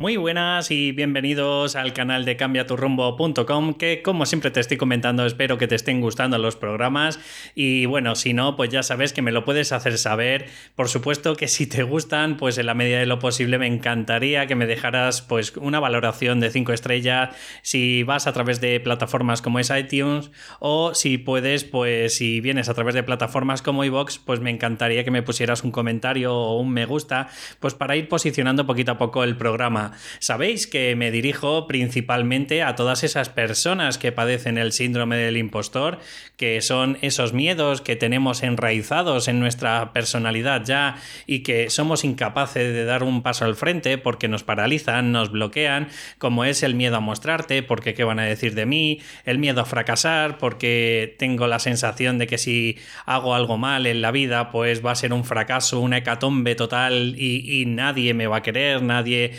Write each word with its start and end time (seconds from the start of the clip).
Muy 0.00 0.16
buenas 0.16 0.70
y 0.70 0.92
bienvenidos 0.92 1.76
al 1.76 1.92
canal 1.92 2.24
de 2.24 2.38
cambiaturrumbo.com 2.38 3.74
que 3.74 4.00
como 4.00 4.24
siempre 4.24 4.50
te 4.50 4.58
estoy 4.58 4.78
comentando 4.78 5.26
espero 5.26 5.58
que 5.58 5.68
te 5.68 5.74
estén 5.74 6.00
gustando 6.00 6.38
los 6.38 6.56
programas. 6.56 7.20
Y 7.54 7.84
bueno 7.84 8.14
si 8.14 8.32
no 8.32 8.56
pues 8.56 8.70
ya 8.70 8.82
sabes 8.82 9.12
que 9.12 9.20
me 9.20 9.30
lo 9.30 9.44
puedes 9.44 9.72
hacer 9.72 9.98
saber. 9.98 10.46
Por 10.74 10.88
supuesto 10.88 11.36
que 11.36 11.48
si 11.48 11.66
te 11.66 11.82
gustan 11.82 12.38
pues 12.38 12.56
en 12.56 12.64
la 12.64 12.72
medida 12.72 12.98
de 12.98 13.04
lo 13.04 13.18
posible 13.18 13.58
me 13.58 13.66
encantaría 13.66 14.46
que 14.46 14.54
me 14.54 14.64
dejaras 14.64 15.20
pues 15.20 15.54
una 15.58 15.80
valoración 15.80 16.40
de 16.40 16.48
5 16.48 16.72
estrellas 16.72 17.36
si 17.60 18.02
vas 18.02 18.26
a 18.26 18.32
través 18.32 18.58
de 18.62 18.80
plataformas 18.80 19.42
como 19.42 19.58
es 19.58 19.68
iTunes 19.68 20.30
o 20.60 20.94
si 20.94 21.18
puedes 21.18 21.64
pues 21.64 22.14
si 22.14 22.40
vienes 22.40 22.70
a 22.70 22.74
través 22.74 22.94
de 22.94 23.02
plataformas 23.02 23.60
como 23.60 23.84
iVoox 23.84 24.16
pues 24.20 24.40
me 24.40 24.48
encantaría 24.48 25.04
que 25.04 25.10
me 25.10 25.22
pusieras 25.22 25.62
un 25.62 25.72
comentario 25.72 26.34
o 26.34 26.58
un 26.58 26.72
me 26.72 26.86
gusta 26.86 27.28
pues 27.58 27.74
para 27.74 27.96
ir 27.96 28.08
posicionando 28.08 28.66
poquito 28.66 28.92
a 28.92 28.96
poco 28.96 29.24
el 29.24 29.36
programa 29.36 29.89
Sabéis 30.18 30.66
que 30.66 30.96
me 30.96 31.10
dirijo 31.10 31.66
principalmente 31.66 32.62
a 32.62 32.74
todas 32.74 33.04
esas 33.04 33.28
personas 33.28 33.98
que 33.98 34.12
padecen 34.12 34.58
el 34.58 34.72
síndrome 34.72 35.16
del 35.16 35.36
impostor, 35.36 35.98
que 36.36 36.60
son 36.60 36.98
esos 37.02 37.32
miedos 37.32 37.80
que 37.80 37.96
tenemos 37.96 38.42
enraizados 38.42 39.28
en 39.28 39.40
nuestra 39.40 39.92
personalidad 39.92 40.64
ya 40.64 40.96
y 41.26 41.40
que 41.40 41.70
somos 41.70 42.04
incapaces 42.04 42.72
de 42.72 42.84
dar 42.84 43.02
un 43.02 43.22
paso 43.22 43.44
al 43.44 43.56
frente 43.56 43.98
porque 43.98 44.28
nos 44.28 44.42
paralizan, 44.42 45.12
nos 45.12 45.30
bloquean, 45.30 45.88
como 46.18 46.44
es 46.44 46.62
el 46.62 46.74
miedo 46.74 46.96
a 46.96 47.00
mostrarte, 47.00 47.62
porque 47.62 47.94
qué 47.94 48.04
van 48.04 48.18
a 48.18 48.24
decir 48.24 48.54
de 48.54 48.66
mí, 48.66 49.00
el 49.24 49.38
miedo 49.38 49.60
a 49.60 49.64
fracasar, 49.64 50.38
porque 50.38 51.14
tengo 51.18 51.46
la 51.46 51.58
sensación 51.58 52.18
de 52.18 52.26
que 52.26 52.38
si 52.38 52.78
hago 53.06 53.34
algo 53.34 53.58
mal 53.58 53.86
en 53.86 54.00
la 54.00 54.10
vida, 54.10 54.50
pues 54.50 54.84
va 54.84 54.92
a 54.92 54.96
ser 54.96 55.12
un 55.12 55.24
fracaso, 55.24 55.80
una 55.80 55.98
hecatombe 55.98 56.54
total 56.54 57.14
y, 57.16 57.60
y 57.60 57.66
nadie 57.66 58.14
me 58.14 58.26
va 58.26 58.38
a 58.38 58.42
querer, 58.42 58.82
nadie 58.82 59.32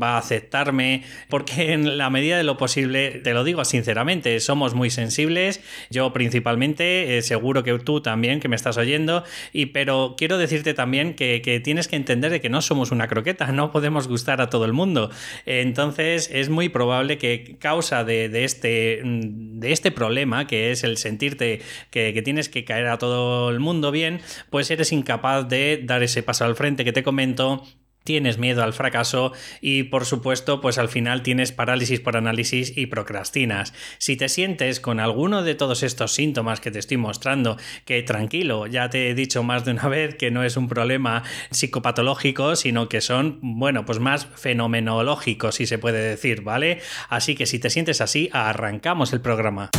va 0.00 0.14
a 0.14 0.18
aceptarme, 0.18 1.02
porque 1.28 1.72
en 1.72 1.98
la 1.98 2.10
medida 2.10 2.36
de 2.36 2.44
lo 2.44 2.56
posible, 2.56 3.20
te 3.22 3.34
lo 3.34 3.44
digo 3.44 3.64
sinceramente, 3.64 4.38
somos 4.40 4.74
muy 4.74 4.90
sensibles, 4.90 5.60
yo 5.90 6.12
principalmente, 6.12 7.18
eh, 7.18 7.22
seguro 7.22 7.62
que 7.62 7.78
tú 7.78 8.00
también, 8.00 8.40
que 8.40 8.48
me 8.48 8.56
estás 8.56 8.76
oyendo, 8.76 9.24
y 9.52 9.66
pero 9.66 10.14
quiero 10.16 10.38
decirte 10.38 10.74
también 10.74 11.14
que, 11.14 11.38
tienes 11.64 11.88
que 11.88 11.96
entender 11.96 12.30
de 12.30 12.40
que 12.40 12.48
no 12.48 12.62
somos 12.62 12.90
una 12.90 13.08
croqueta, 13.08 13.50
no 13.52 13.72
podemos 13.72 14.06
gustar 14.06 14.40
a 14.40 14.50
todo 14.50 14.64
el 14.64 14.72
mundo. 14.72 15.10
Entonces 15.46 16.30
es 16.32 16.48
muy 16.48 16.68
probable 16.68 17.18
que 17.18 17.56
causa 17.58 18.04
de, 18.04 18.44
este, 18.44 19.00
de 19.04 19.72
este 19.72 19.90
problema, 19.90 20.46
que 20.46 20.70
es 20.70 20.84
el 20.84 20.96
sentirte 20.98 21.60
que, 21.90 22.12
que 22.12 22.22
tienes 22.22 22.48
que 22.48 22.64
caer 22.64 22.86
a 22.88 22.98
todo 22.98 23.50
el 23.50 23.60
mundo 23.60 23.90
bien, 23.90 24.20
pues 24.50 24.70
eres 24.70 24.92
incapaz 24.92 25.48
de 25.48 25.80
dar 25.84 26.02
ese 26.02 26.22
paso 26.22 26.44
al 26.44 26.56
frente 26.56 26.84
que 26.84 26.92
te 26.92 27.02
comento 27.02 27.64
tienes 28.04 28.38
miedo 28.38 28.62
al 28.62 28.72
fracaso 28.72 29.32
y 29.60 29.84
por 29.84 30.06
supuesto 30.06 30.60
pues 30.60 30.78
al 30.78 30.88
final 30.88 31.22
tienes 31.22 31.52
parálisis 31.52 32.00
por 32.00 32.16
análisis 32.16 32.76
y 32.76 32.86
procrastinas. 32.86 33.74
Si 33.98 34.16
te 34.16 34.28
sientes 34.28 34.80
con 34.80 35.00
alguno 35.00 35.42
de 35.42 35.54
todos 35.54 35.82
estos 35.82 36.12
síntomas 36.12 36.60
que 36.60 36.70
te 36.70 36.78
estoy 36.78 36.96
mostrando, 36.96 37.58
que 37.84 38.02
tranquilo, 38.02 38.66
ya 38.66 38.88
te 38.90 39.10
he 39.10 39.14
dicho 39.14 39.42
más 39.42 39.64
de 39.64 39.72
una 39.72 39.88
vez 39.88 40.14
que 40.14 40.30
no 40.30 40.42
es 40.44 40.56
un 40.56 40.68
problema 40.68 41.22
psicopatológico, 41.50 42.56
sino 42.56 42.88
que 42.88 43.00
son, 43.00 43.38
bueno, 43.42 43.84
pues 43.84 43.98
más 43.98 44.26
fenomenológicos 44.36 45.56
si 45.56 45.66
se 45.66 45.78
puede 45.78 46.00
decir, 46.00 46.42
¿vale? 46.42 46.80
Así 47.08 47.34
que 47.34 47.46
si 47.46 47.58
te 47.58 47.70
sientes 47.70 48.00
así, 48.00 48.30
arrancamos 48.32 49.12
el 49.12 49.20
programa. 49.20 49.70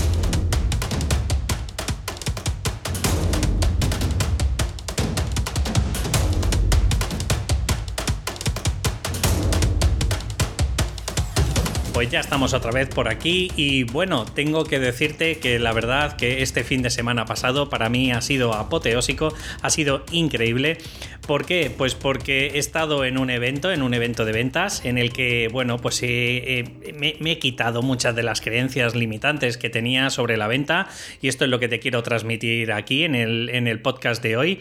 Pues 12.00 12.12
ya 12.12 12.22
estamos 12.22 12.54
otra 12.54 12.72
vez 12.72 12.88
por 12.88 13.10
aquí 13.10 13.52
y 13.58 13.84
bueno, 13.84 14.24
tengo 14.24 14.64
que 14.64 14.80
decirte 14.80 15.40
que 15.40 15.60
la 15.60 15.74
verdad 15.74 16.16
que 16.16 16.42
este 16.42 16.64
fin 16.64 16.82
de 16.82 16.90
semana 16.90 17.26
pasado 17.26 17.70
para 17.70 17.90
mí 17.90 18.14
ha 18.14 18.22
sido 18.22 18.54
apoteósico, 18.54 19.34
ha 19.62 19.70
sido 19.70 20.06
increíble. 20.14 20.78
¿Por 21.28 21.46
qué? 21.46 21.70
Pues 21.78 21.96
porque 21.96 22.52
he 22.54 22.58
estado 22.58 23.04
en 23.04 23.18
un 23.18 23.30
evento, 23.30 23.70
en 23.74 23.82
un 23.82 23.94
evento 23.94 24.24
de 24.24 24.32
ventas, 24.32 24.86
en 24.86 24.98
el 24.98 25.12
que, 25.12 25.50
bueno, 25.52 25.78
pues 25.78 26.02
me, 26.02 27.16
he 27.20 27.38
quitado 27.38 27.82
muchas 27.82 28.16
de 28.16 28.24
las 28.24 28.40
creencias 28.40 28.96
limitantes 28.96 29.58
que 29.58 29.70
tenía 29.70 30.10
sobre 30.10 30.38
la 30.38 30.48
venta 30.48 30.88
y 31.22 31.28
esto 31.28 31.44
es 31.44 31.52
lo 31.52 31.60
que 31.60 31.68
te 31.68 31.82
quiero 31.82 32.02
transmitir 32.02 32.72
aquí 32.72 33.04
en 33.04 33.14
el, 33.14 33.50
en 33.50 33.68
el 33.68 33.82
podcast 33.82 34.24
de 34.24 34.38
hoy 34.38 34.60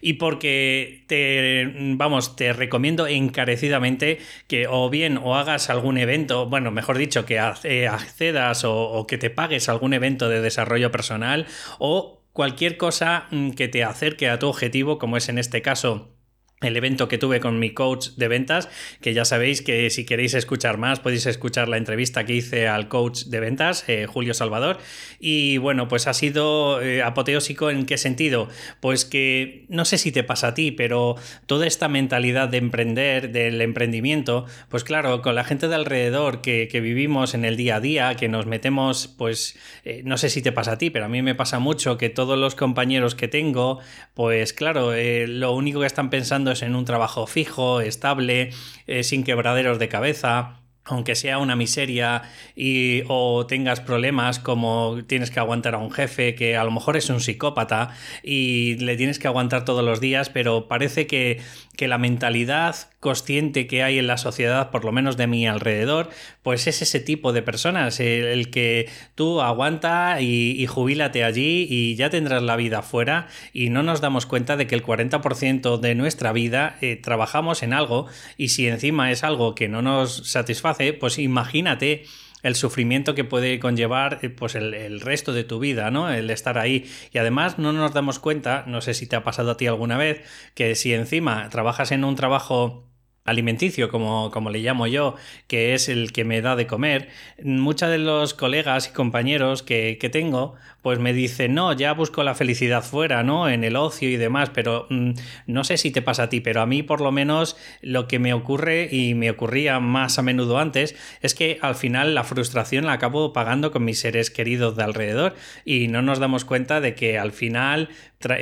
y 0.00 0.14
porque 0.14 1.04
te, 1.06 1.72
vamos, 1.94 2.36
te 2.36 2.52
recomiendo 2.52 3.06
encarecidamente 3.06 4.18
que 4.48 4.66
o 4.66 4.90
bien 4.90 5.18
o 5.18 5.36
hagas 5.36 5.70
algún 5.70 5.98
evento, 5.98 6.46
bueno, 6.46 6.70
mejor 6.80 6.96
dicho, 6.96 7.26
que 7.26 7.38
eh, 7.64 7.88
accedas 7.88 8.64
o, 8.64 9.06
que 9.06 9.18
te 9.18 9.28
pagues 9.28 9.68
algún 9.68 9.92
evento 9.92 10.30
de 10.30 10.40
desarrollo 10.40 10.90
personal 10.90 11.46
o 11.78 12.22
cualquier 12.32 12.78
cosa 12.78 13.26
mm, 13.30 13.50
que 13.50 13.68
te 13.68 13.84
acerque 13.84 14.30
a 14.30 14.38
tu 14.38 14.48
objetivo, 14.48 14.98
como 14.98 15.18
es 15.18 15.28
en 15.28 15.38
este 15.38 15.60
caso 15.60 16.16
el 16.60 16.76
evento 16.76 17.08
que 17.08 17.16
tuve 17.16 17.40
con 17.40 17.58
mi 17.58 17.70
coach 17.70 18.10
de 18.16 18.28
ventas, 18.28 18.68
que 19.00 19.14
ya 19.14 19.24
sabéis 19.24 19.62
que 19.62 19.88
si 19.88 20.04
queréis 20.04 20.34
escuchar 20.34 20.76
más 20.76 21.00
podéis 21.00 21.24
escuchar 21.24 21.68
la 21.68 21.78
entrevista 21.78 22.24
que 22.24 22.34
hice 22.34 22.68
al 22.68 22.88
coach 22.88 23.24
de 23.24 23.40
ventas, 23.40 23.84
eh, 23.88 24.06
Julio 24.06 24.34
Salvador. 24.34 24.78
Y 25.18 25.56
bueno, 25.56 25.88
pues 25.88 26.06
ha 26.06 26.12
sido 26.12 26.82
eh, 26.82 27.02
apoteósico 27.02 27.70
en 27.70 27.86
qué 27.86 27.96
sentido? 27.96 28.48
Pues 28.80 29.06
que 29.06 29.64
no 29.68 29.86
sé 29.86 29.96
si 29.96 30.12
te 30.12 30.22
pasa 30.22 30.48
a 30.48 30.54
ti, 30.54 30.70
pero 30.70 31.16
toda 31.46 31.66
esta 31.66 31.88
mentalidad 31.88 32.48
de 32.48 32.58
emprender, 32.58 33.32
del 33.32 33.60
emprendimiento, 33.62 34.44
pues 34.68 34.84
claro, 34.84 35.22
con 35.22 35.34
la 35.34 35.44
gente 35.44 35.66
de 35.68 35.74
alrededor 35.74 36.42
que, 36.42 36.68
vivimos 36.80 37.34
en 37.34 37.44
el 37.44 37.58
día 37.58 37.76
a 37.76 37.80
día, 37.80 38.14
que 38.14 38.28
nos 38.28 38.46
metemos, 38.46 39.06
pues 39.06 39.58
eh, 39.84 40.00
no 40.04 40.16
sé 40.16 40.30
si 40.30 40.40
te 40.40 40.50
pasa 40.50 40.72
a 40.72 40.78
ti, 40.78 40.88
pero 40.88 41.04
a 41.04 41.08
mí 41.08 41.20
me 41.20 41.34
pasa 41.34 41.58
mucho 41.58 41.98
que 41.98 42.08
todos 42.08 42.38
los 42.38 42.54
compañeros 42.54 43.14
que 43.14 43.28
tengo, 43.28 43.80
pues 44.14 44.54
claro, 44.54 44.92
lo 44.94 45.52
único 45.52 45.80
que 45.80 45.86
están 45.86 46.08
pensando 46.08 46.49
en 46.62 46.74
un 46.74 46.84
trabajo 46.84 47.26
fijo, 47.26 47.80
estable, 47.80 48.50
eh, 48.86 49.02
sin 49.02 49.24
quebraderos 49.24 49.78
de 49.78 49.88
cabeza 49.88 50.60
aunque 50.84 51.14
sea 51.14 51.38
una 51.38 51.56
miseria 51.56 52.22
y 52.56 53.02
o 53.08 53.46
tengas 53.46 53.80
problemas 53.80 54.38
como 54.38 54.98
tienes 55.06 55.30
que 55.30 55.40
aguantar 55.40 55.74
a 55.74 55.78
un 55.78 55.90
jefe 55.90 56.34
que 56.34 56.56
a 56.56 56.64
lo 56.64 56.70
mejor 56.70 56.96
es 56.96 57.10
un 57.10 57.20
psicópata 57.20 57.90
y 58.22 58.76
le 58.76 58.96
tienes 58.96 59.18
que 59.18 59.28
aguantar 59.28 59.64
todos 59.64 59.84
los 59.84 60.00
días, 60.00 60.30
pero 60.30 60.68
parece 60.68 61.06
que, 61.06 61.40
que 61.76 61.86
la 61.86 61.98
mentalidad 61.98 62.89
consciente 63.00 63.66
que 63.66 63.82
hay 63.82 63.98
en 63.98 64.06
la 64.06 64.18
sociedad, 64.18 64.70
por 64.70 64.84
lo 64.84 64.92
menos 64.92 65.16
de 65.16 65.26
mi 65.26 65.46
alrededor, 65.46 66.10
pues 66.42 66.66
es 66.66 66.82
ese 66.82 67.00
tipo 67.00 67.32
de 67.32 67.42
personas, 67.42 67.98
el, 67.98 68.50
que 68.50 68.88
tú 69.14 69.40
aguanta 69.40 70.20
y, 70.20 70.52
y, 70.62 70.66
jubílate 70.66 71.24
allí 71.24 71.66
y 71.68 71.96
ya 71.96 72.10
tendrás 72.10 72.42
la 72.42 72.56
vida 72.56 72.82
fuera 72.82 73.28
y 73.52 73.70
no 73.70 73.82
nos 73.82 74.00
damos 74.00 74.26
cuenta 74.26 74.56
de 74.56 74.66
que 74.66 74.74
el 74.74 74.84
40% 74.84 75.78
de 75.78 75.94
nuestra 75.94 76.32
vida 76.32 76.76
eh, 76.82 76.96
trabajamos 76.96 77.62
en 77.62 77.72
algo 77.72 78.06
y 78.36 78.48
si 78.48 78.68
encima 78.68 79.10
es 79.10 79.24
algo 79.24 79.54
que 79.54 79.68
no 79.68 79.80
nos 79.80 80.28
satisface, 80.28 80.92
pues 80.92 81.18
imagínate 81.18 82.04
el 82.42 82.54
sufrimiento 82.54 83.14
que 83.14 83.24
puede 83.24 83.58
conllevar 83.60 84.18
eh, 84.22 84.30
pues 84.30 84.54
el, 84.54 85.00
resto 85.00 85.32
de 85.32 85.44
tu 85.44 85.58
vida, 85.58 85.90
¿no? 85.90 86.10
El 86.10 86.30
estar 86.30 86.58
ahí. 86.58 86.90
Y 87.12 87.18
además 87.18 87.58
no 87.58 87.72
nos 87.72 87.92
damos 87.92 88.18
cuenta, 88.18 88.64
no 88.66 88.80
sé 88.80 88.94
si 88.94 89.06
te 89.06 89.16
ha 89.16 89.24
pasado 89.24 89.52
a 89.52 89.56
ti 89.56 89.66
alguna 89.66 89.96
vez, 89.96 90.22
que 90.54 90.74
si 90.74 90.92
encima 90.92 91.48
trabajas 91.50 91.92
en 91.92 92.04
un 92.04 92.16
trabajo 92.16 92.89
alimenticio, 93.30 93.88
como, 93.88 94.30
como, 94.30 94.50
le 94.50 94.60
llamo 94.60 94.86
yo, 94.86 95.16
que 95.46 95.74
es 95.74 95.88
el 95.88 96.12
que 96.12 96.24
me 96.24 96.42
da 96.42 96.56
de 96.56 96.66
comer, 96.66 97.08
muchos 97.42 97.90
de 97.90 97.98
los 97.98 98.34
colegas 98.34 98.88
y 98.88 98.92
compañeros 98.92 99.62
que, 99.62 99.98
que, 100.00 100.10
tengo, 100.10 100.54
pues 100.82 100.98
me 100.98 101.12
dicen, 101.12 101.54
no, 101.54 101.72
ya 101.72 101.92
busco 101.92 102.22
la 102.22 102.34
felicidad 102.34 102.82
fuera, 102.82 103.22
¿no? 103.22 103.48
En 103.48 103.64
el 103.64 103.76
ocio 103.76 104.08
y 104.08 104.16
demás, 104.16 104.50
pero 104.50 104.86
mm, 104.90 105.12
no 105.46 105.64
sé 105.64 105.76
si 105.76 105.90
te 105.90 106.02
pasa 106.02 106.24
a 106.24 106.28
ti, 106.28 106.40
pero 106.40 106.60
a 106.60 106.66
mí 106.66 106.82
por 106.82 107.00
lo 107.00 107.12
menos 107.12 107.56
lo 107.82 108.08
que 108.08 108.18
me 108.18 108.32
ocurre 108.34 108.88
y 108.90 109.14
me 109.14 109.30
ocurría 109.30 109.80
más 109.80 110.18
a 110.18 110.22
menudo 110.22 110.58
antes 110.58 110.96
es 111.20 111.34
que 111.34 111.58
al 111.62 111.74
final 111.74 112.14
la 112.14 112.24
frustración 112.24 112.86
la 112.86 112.94
acabo 112.94 113.32
pagando 113.32 113.70
con 113.70 113.84
mis 113.84 114.00
seres 114.00 114.30
queridos 114.30 114.76
de 114.76 114.82
alrededor 114.82 115.34
y 115.64 115.88
no 115.88 116.02
nos 116.02 116.18
damos 116.18 116.44
cuenta 116.44 116.80
de 116.80 116.94
que 116.94 117.18
al 117.18 117.32
final, 117.32 117.90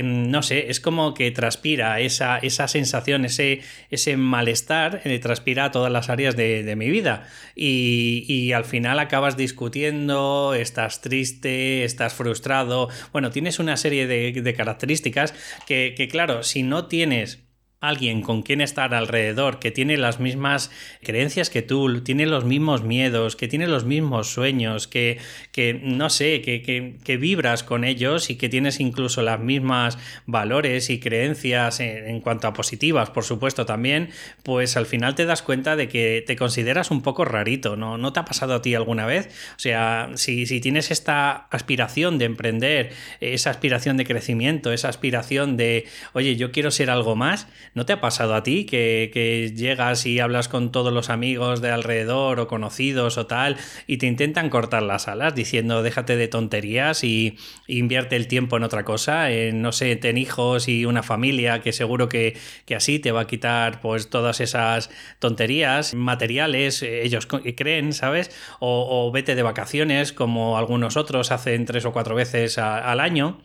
no 0.03 0.43
sé, 0.43 0.71
es 0.71 0.81
como 0.81 1.15
que 1.15 1.31
transpira 1.31 2.01
esa, 2.01 2.39
esa 2.39 2.69
sensación, 2.69 3.25
ese, 3.25 3.61
ese 3.91 4.17
malestar, 4.17 4.78
eh, 4.87 5.19
transpira 5.19 5.67
a 5.67 5.71
todas 5.71 5.93
las 5.93 6.09
áreas 6.09 6.37
de, 6.37 6.75
mi 6.77 6.91
vida 6.91 7.27
y, 7.55 8.53
al 8.53 8.65
final 8.65 8.99
acabas 8.99 9.37
discutiendo, 9.37 10.55
estás 10.55 11.01
triste, 11.01 11.85
estás 11.85 12.15
frustrado. 12.15 12.89
Bueno, 13.13 13.31
tienes 13.31 13.59
una 13.59 13.77
serie 13.77 14.07
de, 14.07 14.55
características 14.55 15.35
que, 15.67 16.09
claro, 16.11 16.43
si 16.43 16.63
no 16.63 16.87
tienes 16.87 17.48
alguien 17.81 18.23
con 18.23 18.43
quien 18.43 18.61
estar 18.61 18.93
alrededor, 18.93 19.61
que 19.61 19.71
tiene 19.71 19.97
las 19.97 20.19
mismas 20.19 20.71
creencias 21.03 21.49
que 21.49 21.63
tú, 21.63 22.03
tiene 22.03 22.27
los 22.27 22.45
mismos 22.45 22.83
miedos, 22.83 23.37
que 23.37 23.47
tiene 23.47 23.69
los 23.69 23.85
mismos 23.85 24.33
sueños, 24.33 24.89
que, 24.89 25.19
que 25.53 25.75
no 25.75 26.11
sé, 26.11 26.43
que, 26.43 26.61
que, 26.63 27.17
vibras 27.17 27.63
con 27.63 27.85
ellos 27.85 28.31
y 28.31 28.37
que 28.37 28.49
tienes 28.49 28.81
incluso 28.81 29.23
las 29.23 29.41
mismas 29.41 29.99
valores 30.27 30.91
y 30.91 30.99
creencias 30.99 31.81
en, 31.81 32.21
cuanto 32.21 32.49
a 32.49 32.53
positivas, 32.53 33.11
por 33.11 33.25
supuesto 33.25 33.65
también, 33.65 34.11
pues 34.43 34.77
al 34.77 34.87
final 34.87 35.15
te 35.15 35.25
das 35.25 35.43
cuenta 35.43 35.77
de 35.77 35.89
que 35.89 36.25
te 36.27 36.37
consideras 36.37 36.91
un 36.91 37.03
poco 37.03 37.25
rarito, 37.25 37.77
¿no? 37.77 37.97
¿No 37.97 38.13
te 38.13 38.21
ha 38.21 38.25
pasado 38.25 38.55
a 38.55 38.63
ti 38.63 38.75
alguna 38.75 39.07
vez? 39.07 39.29
O 39.57 39.59
sea, 39.59 40.11
si, 40.15 40.47
si 40.47 40.61
tienes 40.61 40.91
esta 40.91 41.47
aspiración 41.51 42.19
de 42.19 42.25
emprender, 42.25 42.93
esa 43.21 43.51
aspiración 43.51 43.97
de 43.97 44.05
crecimiento, 44.05 44.73
esa 44.73 44.89
aspiración 44.89 45.57
de, 45.57 45.87
oye, 46.13 46.37
yo 46.37 46.51
quiero 46.51 46.71
ser 46.71 46.91
algo 46.91 47.15
más, 47.17 47.47
¿No 47.79 47.87
te 47.87 47.93
ha 47.93 48.01
pasado 48.01 48.35
a 48.35 48.43
ti 48.43 48.65
que, 48.65 49.53
llegas 49.55 50.05
y 50.05 50.19
hablas 50.19 50.49
con 50.49 50.73
todos 50.73 50.93
los 50.93 51.11
amigos 51.11 51.61
de 51.61 51.71
alrededor 51.71 52.41
o 52.41 52.49
conocidos 52.49 53.19
o 53.19 53.27
tal 53.29 53.57
y 53.87 53.99
te 53.99 54.07
intentan 54.07 54.51
cortar 54.51 54.83
las 54.83 55.07
alas 55.07 55.37
diciendo 55.37 55.85
déjate 55.85 56.17
de 56.17 56.27
tonterías 56.27 57.05
y, 57.05 57.37
invierte 57.69 58.17
el 58.17 58.27
tiempo 58.27 58.57
en 58.57 58.65
otra 58.65 58.85
cosa? 58.85 59.31
En, 59.31 59.63
no 59.63 59.71
sé, 59.71 59.95
ten 59.95 60.19
hijos 60.19 60.67
y 60.67 60.87
una 60.87 61.05
familia 61.05 61.61
que 61.61 61.73
seguro 61.73 62.09
que, 62.09 62.37
así 62.77 62.99
te 62.99 63.13
va 63.13 63.21
a 63.21 63.27
quitar 63.29 63.81
pues 63.81 64.11
todas 64.11 64.41
esas 64.41 64.91
tonterías 65.21 65.95
materiales, 65.95 66.83
ellos 66.83 67.29
creen, 67.29 67.93
¿sabes? 67.93 68.33
O, 68.59 69.09
vete 69.13 69.37
de 69.37 69.45
vacaciones 69.45 70.13
como 70.13 70.59
algunos 70.59 70.97
otros 70.97 71.31
hacen 71.31 71.65
tres 71.65 71.85
o 71.85 71.93
cuatro 71.93 72.17
veces 72.17 72.59
al 72.59 72.99
año. 72.99 73.39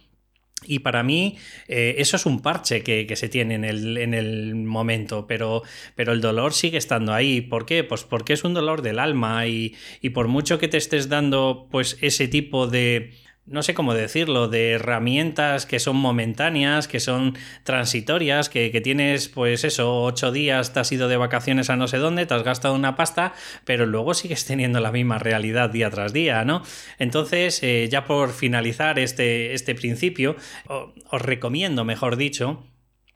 Y 0.68 0.80
para 0.80 1.04
mí 1.04 1.38
eh, 1.68 1.95
eso 1.98 2.15
es 2.15 2.25
un 2.25 2.42
parche 2.42 2.83
que, 2.83 3.13
se 3.15 3.30
tiene 3.30 3.56
en 3.56 3.63
el, 3.63 3.98
en 3.98 4.13
el 4.13 4.56
momento, 4.56 5.27
pero, 5.27 5.63
pero, 5.95 6.13
el 6.13 6.21
dolor 6.21 6.54
sigue 6.54 6.77
estando 6.77 7.13
ahí. 7.13 7.42
¿Por 7.42 7.65
qué? 7.65 7.83
Pues 7.83 8.04
porque 8.04 8.33
es 8.33 8.44
un 8.44 8.54
dolor 8.54 8.81
del 8.81 9.00
alma 9.00 9.48
y, 9.48 9.75
y 10.01 10.10
por 10.10 10.27
mucho 10.27 10.57
que 10.57 10.68
te 10.68 10.77
estés 10.77 11.10
dando 11.10 11.68
pues 11.69 11.98
ese 12.01 12.27
tipo 12.27 12.68
de, 12.68 13.12
no 13.45 13.62
sé 13.62 13.74
cómo 13.74 13.94
decirlo, 13.94 14.48
de 14.48 14.72
herramientas 14.72 15.66
que 15.66 15.80
son 15.80 15.98
momentáneas, 15.98 16.88
que 16.88 17.00
son 17.00 17.38
transitorias, 17.63 18.50
que, 18.50 18.81
tienes, 18.81 19.28
pues 19.28 19.63
eso, 19.63 20.04
ocho 20.04 20.31
días, 20.31 20.74
te 20.74 20.80
has 20.80 20.92
ido 20.92 21.07
de 21.07 21.18
vacaciones 21.18 21.69
a 21.69 21.75
no 21.75 21.88
sé 21.88 21.98
dónde, 21.98 22.25
te 22.25 22.34
has 22.34 22.44
gastado 22.44 22.74
una 22.74 22.95
pasta, 22.95 23.34
pero 23.66 23.86
luego 23.86 24.13
sigues 24.13 24.45
teniendo 24.45 24.80
la 24.80 24.92
misma 24.92 25.19
realidad 25.19 25.69
día 25.69 25.90
tras 25.90 26.13
día, 26.13 26.45
¿no? 26.45 26.63
Entonces, 27.00 27.62
eh, 27.63 27.90
ya 27.92 28.06
por 28.06 28.31
finalizar 28.31 28.98
este, 28.98 29.54
este 29.54 29.75
principio, 29.75 30.36
os 30.68 31.22
recomiendo, 31.22 31.84
mejor 31.84 32.16
dicho, 32.16 32.63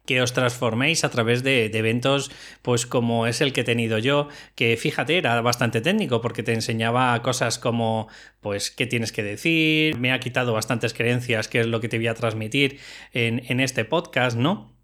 que 0.08 0.22
os 0.24 0.32
transforméis 0.32 1.04
a 1.04 1.10
través 1.10 1.42
de, 1.44 1.66
eventos, 1.66 2.32
pues 2.62 2.86
como 2.86 3.26
es 3.26 3.42
el 3.42 3.52
que 3.52 3.60
he 3.60 3.64
tenido 3.64 3.98
yo, 3.98 4.28
que 4.54 4.74
fíjate, 4.78 5.18
era 5.18 5.38
bastante 5.42 5.82
técnico 5.82 6.22
porque 6.22 6.42
te 6.42 6.54
enseñaba 6.54 7.20
cosas 7.20 7.58
como, 7.58 8.08
pues, 8.40 8.70
qué 8.70 8.86
tienes 8.86 9.12
que 9.12 9.22
decir, 9.22 9.98
me 9.98 10.10
ha 10.12 10.18
quitado 10.18 10.54
bastantes 10.54 10.94
creencias, 10.94 11.46
qué 11.48 11.60
es 11.60 11.66
lo 11.66 11.82
que 11.82 11.90
te 11.90 11.98
voy 11.98 12.06
a 12.06 12.14
transmitir 12.14 12.80
en, 13.12 13.42
en 13.48 13.60
este 13.60 13.84
podcast, 13.84 14.38
¿no? 14.38 14.77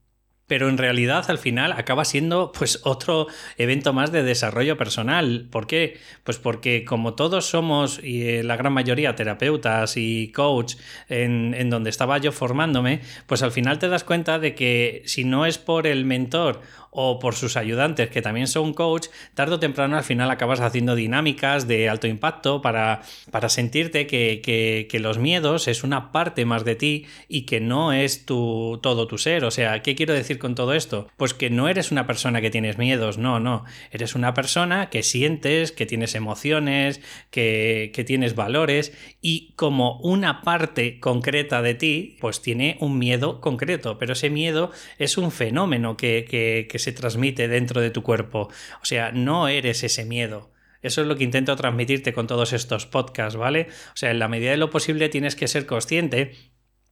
Pero 0.46 0.68
en 0.68 0.78
realidad 0.78 1.24
al 1.28 1.38
final 1.38 1.72
acaba 1.72 2.04
siendo 2.04 2.52
pues 2.52 2.80
otro 2.84 3.26
evento 3.56 3.92
más 3.92 4.12
de 4.12 4.22
desarrollo 4.22 4.76
personal. 4.76 5.48
¿Por 5.50 5.66
qué? 5.66 5.98
Pues 6.22 6.38
porque 6.38 6.84
como 6.84 7.14
todos 7.14 7.46
somos, 7.46 8.00
y 8.02 8.28
eh, 8.28 8.42
la 8.42 8.56
gran 8.56 8.72
mayoría 8.72 9.14
terapeutas 9.14 9.96
y 9.96 10.32
coach 10.32 10.76
en, 11.08 11.54
en 11.54 11.70
donde 11.70 11.90
estaba 11.90 12.18
yo 12.18 12.32
formándome, 12.32 13.00
pues 13.26 13.42
al 13.42 13.52
final 13.52 13.78
te 13.78 13.88
das 13.88 14.04
cuenta 14.04 14.38
de 14.38 14.54
que 14.54 15.02
si 15.06 15.24
no 15.24 15.46
es 15.46 15.58
por 15.58 15.86
el 15.86 16.04
mentor 16.04 16.60
o 16.94 17.18
por 17.18 17.34
sus 17.34 17.56
ayudantes 17.56 18.08
que 18.08 18.22
también 18.22 18.46
son 18.46 18.72
coach, 18.72 19.08
tarde 19.34 19.56
o 19.56 19.58
temprano 19.58 19.96
al 19.96 20.04
final 20.04 20.30
acabas 20.30 20.60
haciendo 20.60 20.94
dinámicas 20.94 21.66
de 21.66 21.88
alto 21.88 22.06
impacto 22.06 22.62
para, 22.62 23.02
para 23.30 23.48
sentirte 23.48 24.06
que, 24.06 24.40
que, 24.88 24.98
los 25.00 25.18
miedos 25.18 25.68
es 25.68 25.82
una 25.82 26.12
parte 26.12 26.46
más 26.46 26.64
de 26.64 26.76
ti 26.76 27.06
y 27.28 27.42
que 27.42 27.60
no 27.60 27.92
es 27.92 28.24
tu, 28.24 28.78
todo 28.80 29.06
tu 29.06 29.18
ser. 29.18 29.44
O 29.44 29.50
sea, 29.50 29.82
¿qué 29.82 29.94
quiero 29.94 30.14
decir 30.14 30.38
con 30.38 30.54
todo 30.54 30.72
esto? 30.72 31.08
Pues 31.18 31.34
que 31.34 31.50
no 31.50 31.68
eres 31.68 31.90
una 31.90 32.06
persona 32.06 32.40
que 32.40 32.50
tienes 32.50 32.78
miedos, 32.78 33.18
no, 33.18 33.40
no. 33.40 33.64
Eres 33.90 34.14
una 34.14 34.32
persona 34.32 34.88
que 34.88 35.02
sientes, 35.02 35.72
que 35.72 35.84
tienes 35.84 36.14
emociones, 36.14 37.00
que, 37.30 37.90
que 37.92 38.04
tienes 38.04 38.34
valores 38.34 38.92
y 39.20 39.52
como 39.56 39.98
una 39.98 40.42
parte 40.42 41.00
concreta 41.00 41.60
de 41.60 41.74
ti, 41.74 42.16
pues 42.20 42.40
tiene 42.40 42.76
un 42.80 42.98
miedo 42.98 43.40
concreto, 43.40 43.98
pero 43.98 44.12
ese 44.12 44.30
miedo 44.30 44.70
es 44.98 45.18
un 45.18 45.32
fenómeno 45.32 45.96
que, 45.96 46.24
que, 46.28 46.66
que 46.70 46.78
se 46.84 46.92
transmite 46.92 47.48
dentro 47.48 47.80
de 47.80 47.90
tu 47.90 48.02
cuerpo. 48.02 48.48
O 48.80 48.84
sea, 48.84 49.10
no 49.12 49.48
eres 49.48 49.82
ese 49.82 50.04
miedo. 50.04 50.52
Eso 50.82 51.00
es 51.00 51.06
lo 51.06 51.16
que 51.16 51.24
intento 51.24 51.56
transmitirte 51.56 52.12
con 52.12 52.26
todos 52.26 52.52
estos 52.52 52.86
podcasts, 52.86 53.36
¿vale? 53.36 53.68
O 53.94 53.96
sea, 53.96 54.10
en 54.10 54.18
la 54.18 54.28
medida 54.28 54.50
de 54.50 54.58
lo 54.58 54.70
posible 54.70 55.08
tienes 55.08 55.34
que 55.34 55.48
ser 55.48 55.64
consciente 55.64 56.32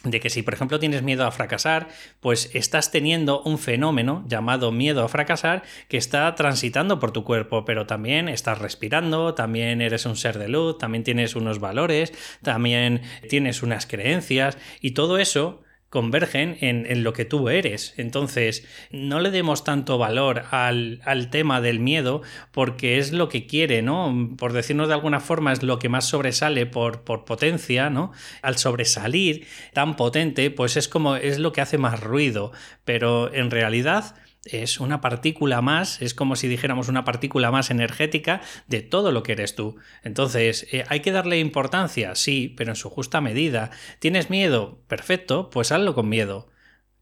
de 0.05 0.19
que 0.19 0.31
si 0.31 0.43
por 0.43 0.55
ejemplo 0.55 0.79
tienes 0.79 1.03
miedo 1.03 1.25
a 1.27 1.31
fracasar, 1.31 1.89
pues 2.21 2.50
estás 2.55 2.91
teniendo 2.91 3.43
un 3.43 3.59
fenómeno 3.59 4.25
llamado 4.27 4.73
miedo 4.73 5.05
a 5.05 5.09
fracasar 5.09 5.62
que 5.89 5.97
está 5.97 6.35
transitando 6.35 6.99
por 6.99 7.12
tu 7.12 7.23
cuerpo, 7.23 7.65
pero 7.65 7.87
también 7.87 8.29
estás 8.29 8.59
respirando, 8.59 9.35
también 9.35 9.81
eres 9.81 10.06
un 10.06 10.17
ser 10.17 10.39
de 10.39 10.49
luz, 10.49 10.79
también 10.79 11.05
tienes 11.05 11.37
unos 11.37 11.61
valores, 11.61 12.12
también 12.43 13.03
tienes 13.29 13.62
unas 13.62 13.87
creencias 13.87 14.59
y 14.81 14.93
todo 14.93 15.19
eso 15.19 15.62
convergen 15.93 16.56
en, 16.62 17.05
lo 17.05 17.12
que 17.12 17.27
tú 17.27 17.50
eres. 17.50 17.93
Entonces, 17.99 18.67
no 18.91 19.21
le 19.21 19.31
demos 19.31 19.62
tanto 19.62 19.99
valor 19.99 20.44
al, 20.50 21.29
tema 21.31 21.61
del 21.61 21.81
miedo 21.81 22.23
porque 22.50 22.97
es 22.97 23.12
lo 23.12 23.29
que 23.29 23.47
quiere, 23.47 23.83
¿no? 23.83 24.31
Por 24.39 24.55
decirnos 24.55 24.89
de 24.89 24.94
alguna 24.94 25.21
forma, 25.21 25.53
es 25.53 25.62
lo 25.62 25.79
que 25.79 25.91
más 25.91 26.06
sobresale 26.06 26.65
por, 26.65 27.03
por 27.03 27.27
potencia, 27.27 27.91
¿no? 27.91 28.11
Al 28.41 28.56
sobresalir 28.56 29.47
tan 29.75 29.97
potente, 29.97 30.50
pues 30.50 30.79
es 30.79 30.89
como 30.89 31.17
es 31.17 31.39
lo 31.39 31.53
que 31.53 31.61
hace 31.61 31.77
más 31.77 32.00
ruido. 32.00 32.53
Pero 32.87 33.31
en 33.35 33.50
realidad 33.50 34.17
es 34.44 34.81
una 34.81 35.00
partícula 35.00 35.62
más, 35.62 36.03
es 36.03 36.15
como 36.15 36.35
si 36.35 36.49
dijéramos 36.49 36.89
una 36.89 37.05
partícula 37.05 37.50
más 37.50 37.71
energética 37.71 38.41
de 38.67 38.83
todo 38.83 39.12
lo 39.12 39.23
que 39.23 39.33
eres 39.33 39.55
tú. 39.55 39.77
Entonces, 40.03 40.67
eh, 40.73 40.85
¿hay 40.89 41.00
que 41.00 41.12
darle 41.12 41.39
importancia? 41.39 42.15
Sí, 42.15 42.53
pero 42.56 42.73
en 42.73 42.77
su 42.77 42.91
justa 42.91 43.21
medida. 43.21 43.71
¿Tienes 44.00 44.31
miedo? 44.31 44.83
Perfecto, 44.89 45.49
pues 45.50 45.71
hazlo 45.71 45.94
con 45.94 46.09
miedo. 46.09 46.49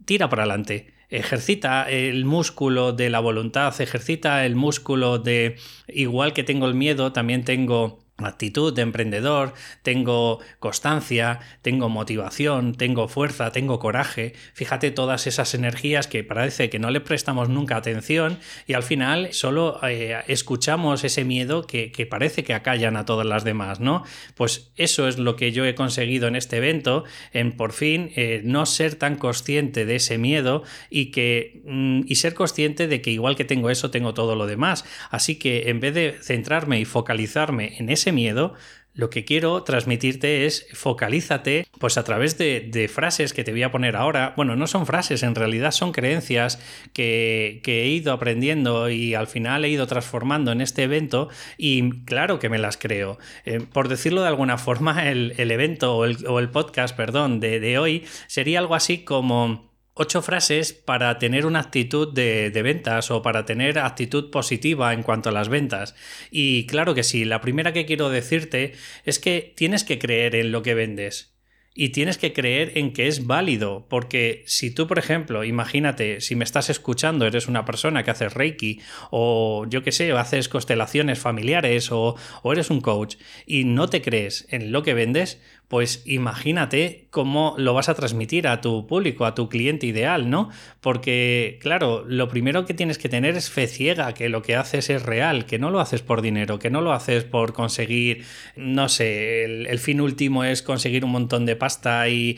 Tira 0.05 0.29
para 0.29 0.43
adelante. 0.43 0.95
Ejercita 1.09 1.91
el 1.91 2.25
músculo 2.25 2.93
de 2.93 3.11
la 3.11 3.21
voluntad, 3.21 3.79
ejercita 3.81 4.47
el 4.47 4.55
músculo 4.55 5.19
de, 5.19 5.57
igual 5.89 6.33
que 6.33 6.45
tengo 6.45 6.67
el 6.67 6.75
miedo, 6.75 7.13
también 7.13 7.45
tengo 7.45 8.05
actitud 8.29 8.75
de 8.75 8.83
emprendedor, 8.83 9.55
tengo 9.83 10.41
constancia, 10.59 11.41
tengo 11.63 11.89
motivación, 11.89 12.75
tengo 12.75 13.09
fuerza, 13.09 13.53
tengo 13.53 13.79
coraje. 13.79 14.35
Fíjate 14.55 14.91
todas 14.91 15.27
esas 15.27 15.55
energías 15.55 16.07
que 16.07 16.25
parece 16.25 16.71
que 16.71 16.79
no 16.79 16.91
le 16.91 17.01
prestamos 17.01 17.49
nunca 17.49 17.77
atención 17.77 18.39
y 18.67 18.75
al 18.75 18.83
final 18.83 19.33
solo 19.33 19.81
eh, 19.83 20.19
escuchamos 20.29 21.05
ese 21.05 21.25
miedo 21.25 21.67
que, 21.67 21.91
parece 22.11 22.45
que 22.45 22.55
acallan 22.55 22.97
a 22.97 23.05
todas 23.05 23.27
las 23.27 23.45
demás, 23.45 23.81
¿no? 23.81 24.05
Pues 24.35 24.73
eso 24.77 25.09
es 25.09 25.19
lo 25.19 25.37
que 25.37 25.53
yo 25.53 25.65
he 25.65 25.75
conseguido 25.75 26.29
en 26.29 26.37
este 26.37 26.57
evento, 26.57 27.05
en 27.33 27.53
por 27.53 27.73
fin 27.73 28.11
eh, 28.17 28.43
no 28.45 28.67
ser 28.67 28.95
tan 28.95 29.17
consciente 29.17 29.85
de 29.85 29.97
ese 29.97 30.19
miedo 30.19 30.63
y 30.89 31.11
que 31.11 31.63
mm, 31.65 32.03
y 32.07 32.17
ser 32.17 32.35
consciente 32.35 32.89
de 32.89 33.01
que 33.01 33.11
igual 33.11 33.37
que 33.37 33.45
tengo 33.45 33.71
eso 33.71 33.91
tengo 33.91 34.15
todo 34.15 34.35
lo 34.35 34.47
demás. 34.47 34.85
Así 35.11 35.37
que 35.37 35.71
en 35.71 35.81
vez 35.81 35.95
de 35.95 36.17
centrarme 36.21 36.81
y 36.81 36.85
focalizarme 36.85 37.77
en 37.79 37.91
ese 37.91 38.10
miedo, 38.13 38.55
lo 38.93 39.09
que 39.09 39.25
quiero 39.25 39.63
transmitirte 39.63 40.47
es 40.47 40.67
focalízate 40.73 41.67
pues 41.79 41.97
a 41.97 42.05
través 42.05 42.37
de, 42.39 42.91
frases 42.93 43.33
que 43.33 43.45
te 43.45 43.53
voy 43.53 43.63
a 43.63 43.71
poner 43.71 43.97
ahora. 43.97 44.35
Bueno, 44.37 44.57
no 44.57 44.67
son 44.67 44.85
frases, 44.85 45.23
en 45.23 45.35
realidad 45.35 45.71
son 45.71 45.93
creencias 45.93 46.59
que, 46.93 47.63
he 47.65 47.89
ido 47.89 48.13
aprendiendo 48.13 48.91
y 48.91 49.15
al 49.15 49.27
final 49.27 49.65
he 49.65 49.69
ido 49.69 49.87
transformando 49.87 50.51
en 50.51 50.61
este 50.61 50.83
evento 50.83 51.29
y 51.57 52.03
claro 52.05 52.39
que 52.39 52.49
me 52.49 52.59
las 52.59 52.77
creo. 52.77 53.19
Eh, 53.45 53.61
por 53.73 53.89
decirlo 53.89 54.23
de 54.23 54.29
alguna 54.29 54.59
forma, 54.59 55.09
el, 55.09 55.33
evento 55.39 55.97
o 55.97 56.05
el, 56.05 56.51
podcast, 56.51 56.97
perdón, 56.97 57.39
de, 57.39 57.61
de 57.61 57.79
hoy 57.79 58.05
sería 58.27 58.59
algo 58.59 58.75
así 58.75 58.99
como 59.05 59.70
ocho 60.01 60.23
frases 60.23 60.73
para 60.73 61.19
tener 61.19 61.45
una 61.45 61.61
actitud 61.61 62.11
de, 62.11 62.51
ventas 62.63 63.11
o 63.11 63.21
para 63.21 63.45
tener 63.45 63.79
actitud 63.79 64.31
positiva 64.31 64.95
en 64.95 65.03
cuanto 65.03 65.29
a 65.29 65.33
las 65.33 65.51
ventas. 65.51 65.95
Y 66.31 66.67
claro 66.67 66.95
que 66.95 67.03
sí, 67.03 67.27
la 67.27 67.43
primera 67.43 67.75
que 67.75 67.85
quiero 67.85 68.09
decirte 68.09 68.73
es 69.05 69.19
que 69.19 69.53
tienes 69.55 69.85
que 69.85 69.99
creer 69.99 70.37
en 70.37 70.53
lo 70.53 70.63
que 70.63 70.73
vendes. 70.73 71.37
Y 71.75 71.91
tienes 71.91 72.17
que 72.17 72.33
creer 72.33 72.79
en 72.79 72.95
que 72.95 73.09
es 73.09 73.27
válido, 73.27 73.87
porque 73.89 74.43
si 74.47 74.75
tú, 74.75 74.87
por 74.87 74.99
ejemplo, 74.99 75.45
imagínate, 75.45 76.21
si 76.21 76.35
me 76.35 76.45
estás 76.45 76.69
escuchando, 76.71 77.27
eres 77.27 77.47
una 77.47 77.65
persona 77.65 78.03
que 78.03 78.11
hace 78.11 78.29
Reiki, 78.29 78.81
o 79.11 79.67
yo 79.69 79.83
qué 79.83 79.93
sé, 79.93 80.13
o 80.13 80.19
haces 80.19 80.49
constelaciones 80.49 81.19
familiares, 81.21 81.93
o 81.93 82.17
eres 82.45 82.71
un 82.71 82.81
coach, 82.81 83.17
y 83.47 83.65
no 83.65 83.89
te 83.89 84.03
crees 84.03 84.47
en 84.51 84.73
lo 84.73 84.83
que 84.83 84.95
vendes, 84.95 85.41
pues 85.71 86.03
imagínate 86.05 87.07
cómo 87.11 87.55
lo 87.57 87.75
vas 87.75 87.89
a 87.89 87.95
transmitir 87.95 88.49
a 88.49 88.61
tu 88.61 88.89
público, 88.89 89.25
a 89.25 89.37
tu 89.37 89.49
cliente 89.49 89.87
ideal, 89.87 90.29
¿no? 90.29 90.51
Porque, 90.81 91.61
claro, 91.63 92.05
lo 92.09 92.29
primero 92.29 92.67
que 92.67 92.75
tienes 92.75 92.99
que 92.99 93.09
tener 93.09 93.37
es 93.37 93.51
fe 93.51 93.69
ciega, 93.69 94.13
que 94.13 94.29
lo 94.29 94.43
que 94.43 94.57
haces 94.57 94.91
es 94.91 95.05
real, 95.05 95.47
que 95.47 95.61
no 95.61 95.71
lo 95.71 95.79
haces 95.79 96.03
por 96.03 96.23
dinero, 96.23 96.59
que 96.59 96.71
no 96.71 96.81
lo 96.81 96.93
haces 96.93 97.23
por 97.23 97.53
conseguir, 97.53 98.25
no 98.57 98.89
sé, 98.89 99.45
el, 99.45 99.79
fin 99.79 100.01
último 100.01 100.43
es 100.43 100.63
conseguir 100.63 101.05
un 101.05 101.13
montón 101.13 101.47
de 101.47 101.55
pasta 101.55 102.09
y, 102.09 102.37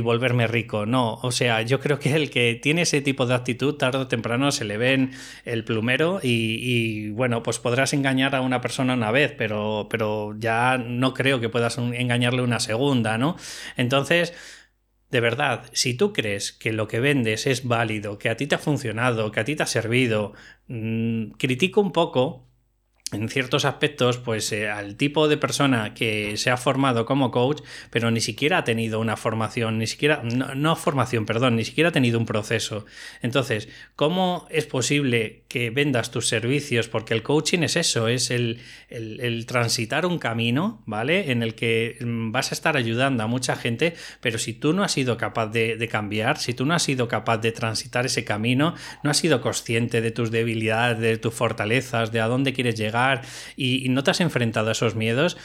volverme 0.00 0.46
rico, 0.46 0.86
no, 0.86 1.14
o 1.22 1.32
sea, 1.32 1.60
yo 1.60 1.80
creo 1.80 1.98
que 1.98 2.14
el 2.14 2.30
que 2.30 2.54
tiene 2.54 2.82
ese 2.82 3.02
tipo 3.02 3.26
de 3.26 3.34
actitud, 3.34 3.74
tarde 3.74 3.98
o 3.98 4.08
temprano 4.08 4.52
se 4.52 4.64
le 4.64 4.78
ven 4.78 5.12
el 5.44 5.64
plumero 5.64 6.20
y, 6.22 7.10
bueno, 7.10 7.42
pues 7.42 7.58
podrás 7.58 7.92
engañar 7.92 8.34
a 8.34 8.40
una 8.40 8.62
persona 8.62 8.94
una 8.94 9.10
vez, 9.10 9.34
pero, 9.36 9.86
pero 9.90 10.34
ya 10.38 10.78
no 10.78 11.12
creo 11.12 11.40
que 11.40 11.50
puedas 11.50 11.76
engañarle 11.76 12.40
una 12.40 12.58
segunda, 12.70 13.18
¿no? 13.18 13.36
Entonces, 13.76 14.32
de 15.10 15.20
verdad, 15.20 15.64
si 15.72 15.94
tú 15.94 16.12
crees 16.12 16.52
que 16.52 16.72
lo 16.72 16.86
que 16.86 17.00
vendes 17.00 17.46
es 17.46 17.66
válido, 17.66 18.18
que 18.18 18.28
a 18.28 18.36
ti 18.36 18.46
te 18.46 18.54
ha 18.54 18.58
funcionado, 18.58 19.32
que 19.32 19.40
a 19.40 19.44
ti 19.44 19.56
te 19.56 19.64
ha 19.64 19.66
servido, 19.66 20.34
mmm, 20.68 21.32
critico 21.32 21.80
un 21.80 21.90
poco 21.92 22.46
en 23.12 23.28
ciertos 23.28 23.64
aspectos, 23.64 24.18
pues 24.18 24.52
eh, 24.52 24.70
al 24.70 24.94
tipo 24.94 25.26
de 25.26 25.36
persona 25.36 25.94
que 25.94 26.36
se 26.36 26.50
ha 26.50 26.56
formado 26.56 27.06
como 27.06 27.32
coach, 27.32 27.60
pero 27.90 28.12
ni 28.12 28.20
siquiera 28.20 28.58
ha 28.58 28.64
tenido 28.64 29.00
una 29.00 29.16
formación, 29.16 29.78
ni 29.78 29.88
siquiera, 29.88 30.22
no, 30.22 30.76
formación, 30.76 31.26
perdón, 31.26 31.56
ni 31.56 31.64
siquiera 31.64 31.88
ha 31.88 31.92
tenido 31.92 32.20
un 32.20 32.26
proceso. 32.26 32.86
Entonces, 33.20 33.68
¿cómo 33.96 34.46
es 34.48 34.66
posible 34.66 35.39
que 35.50 35.70
vendas 35.70 36.12
tus 36.12 36.28
servicios? 36.28 36.88
Porque 36.88 37.12
el 37.12 37.24
coaching 37.24 37.58
es 37.64 37.74
eso, 37.74 38.06
es 38.06 38.30
el, 38.30 38.60
el, 38.88 39.44
transitar 39.46 40.06
un 40.06 40.20
camino, 40.20 40.80
¿vale? 40.86 41.32
En 41.32 41.42
el 41.42 41.56
que 41.56 41.98
mm, 42.00 42.30
vas 42.30 42.52
a 42.52 42.54
estar 42.54 42.76
ayudando 42.76 43.24
a 43.24 43.26
mucha 43.26 43.56
gente, 43.56 43.94
pero 44.20 44.38
si 44.38 44.54
tú 44.54 44.72
no 44.72 44.84
has 44.84 44.92
sido 44.92 45.16
capaz 45.16 45.48
de, 45.48 45.76
de 45.76 45.88
cambiar, 45.88 46.38
si 46.38 46.54
tú 46.54 46.64
no 46.64 46.72
has 46.72 46.84
sido 46.84 47.08
capaz 47.08 47.38
de 47.38 47.50
transitar 47.50 48.06
ese 48.06 48.24
camino, 48.24 48.74
no 49.02 49.10
has 49.10 49.16
sido 49.16 49.40
consciente 49.40 50.00
de 50.00 50.12
tus 50.12 50.30
debilidades, 50.30 51.00
de 51.00 51.18
tus 51.18 51.34
fortalezas, 51.34 52.12
de 52.12 52.20
a 52.20 52.28
dónde 52.28 52.52
quieres 52.52 52.76
llegar, 52.76 53.22
y, 53.56 53.88
no 53.90 54.04
te 54.04 54.12
has 54.12 54.20
enfrentado 54.20 54.68
a 54.68 54.72
esos 54.72 54.94
miedos, 54.94 55.36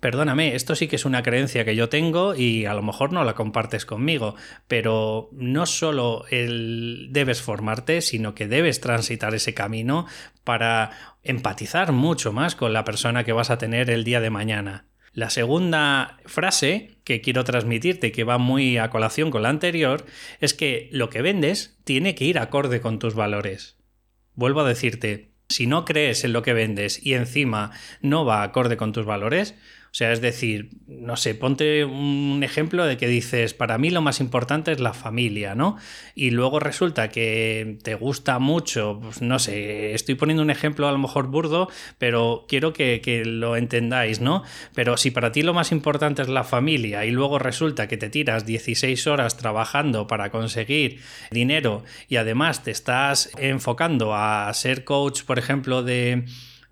perdóname, 0.00 0.54
esto 0.54 0.74
sí 0.74 0.88
que 0.88 0.96
es 0.96 1.04
una 1.04 1.22
creencia 1.22 1.64
que 1.64 1.76
yo 1.76 1.88
tengo 1.88 2.34
y 2.34 2.66
a 2.66 2.74
lo 2.74 2.82
mejor 2.82 3.12
no 3.12 3.24
la 3.24 3.34
compartes 3.34 3.86
conmigo, 3.86 4.34
pero 4.66 5.28
no 5.32 5.66
solo 5.66 6.24
el 6.30 7.08
debes 7.10 7.42
formarte, 7.42 8.00
sino 8.00 8.34
que 8.34 8.48
debes 8.48 8.80
transitar 8.80 9.34
ese 9.34 9.54
camino 9.54 10.06
para 10.44 10.90
empatizar 11.22 11.92
mucho 11.92 12.32
más 12.32 12.56
con 12.56 12.72
la 12.72 12.84
persona 12.84 13.24
que 13.24 13.32
vas 13.32 13.50
a 13.50 13.58
tener 13.58 13.90
el 13.90 14.04
día 14.04 14.20
de 14.20 14.30
mañana. 14.30 14.86
La 15.12 15.28
segunda 15.28 16.18
frase 16.24 16.98
que 17.02 17.20
quiero 17.20 17.42
transmitirte, 17.42 18.12
que 18.12 18.24
va 18.24 18.38
muy 18.38 18.78
a 18.78 18.90
colación 18.90 19.30
con 19.30 19.42
la 19.42 19.48
anterior, 19.48 20.06
es 20.40 20.54
que 20.54 20.88
lo 20.92 21.10
que 21.10 21.20
vendes 21.20 21.78
tiene 21.84 22.14
que 22.14 22.24
ir 22.24 22.38
acorde 22.38 22.80
con 22.80 23.00
tus 23.00 23.14
valores. 23.14 23.76
Vuelvo 24.34 24.60
a 24.60 24.68
decirte, 24.68 25.32
si 25.48 25.66
no 25.66 25.84
crees 25.84 26.22
en 26.22 26.32
lo 26.32 26.42
que 26.42 26.52
vendes 26.52 27.04
y 27.04 27.14
encima 27.14 27.72
no 28.00 28.24
va 28.24 28.44
acorde 28.44 28.76
con 28.76 28.92
tus 28.92 29.04
valores, 29.04 29.56
o 29.90 29.94
sea, 29.94 30.12
es 30.12 30.20
decir, 30.20 30.70
no 30.86 31.16
sé, 31.16 31.34
ponte 31.34 31.84
un 31.84 32.42
ejemplo 32.44 32.86
de 32.86 32.96
que 32.96 33.08
dices, 33.08 33.54
para 33.54 33.76
mí 33.76 33.90
lo 33.90 34.00
más 34.02 34.20
importante 34.20 34.70
es 34.70 34.78
la 34.78 34.94
familia, 34.94 35.56
¿no? 35.56 35.78
Y 36.14 36.30
luego 36.30 36.60
resulta 36.60 37.08
que 37.08 37.76
te 37.82 37.96
gusta 37.96 38.38
mucho, 38.38 39.00
pues 39.02 39.20
no 39.20 39.40
sé, 39.40 39.92
estoy 39.92 40.14
poniendo 40.14 40.44
un 40.44 40.50
ejemplo 40.50 40.86
a 40.86 40.92
lo 40.92 40.98
mejor 40.98 41.26
burdo, 41.26 41.68
pero 41.98 42.44
quiero 42.48 42.72
que, 42.72 43.00
que 43.00 43.24
lo 43.24 43.56
entendáis, 43.56 44.20
¿no? 44.20 44.44
Pero 44.76 44.96
si 44.96 45.10
para 45.10 45.32
ti 45.32 45.42
lo 45.42 45.54
más 45.54 45.72
importante 45.72 46.22
es 46.22 46.28
la 46.28 46.44
familia 46.44 47.04
y 47.04 47.10
luego 47.10 47.40
resulta 47.40 47.88
que 47.88 47.96
te 47.96 48.10
tiras 48.10 48.46
16 48.46 49.08
horas 49.08 49.36
trabajando 49.36 50.06
para 50.06 50.30
conseguir 50.30 51.00
dinero 51.32 51.82
y 52.08 52.14
además 52.14 52.62
te 52.62 52.70
estás 52.70 53.30
enfocando 53.38 54.14
a 54.14 54.52
ser 54.54 54.84
coach, 54.84 55.22
por 55.24 55.40
ejemplo, 55.40 55.82
de 55.82 56.26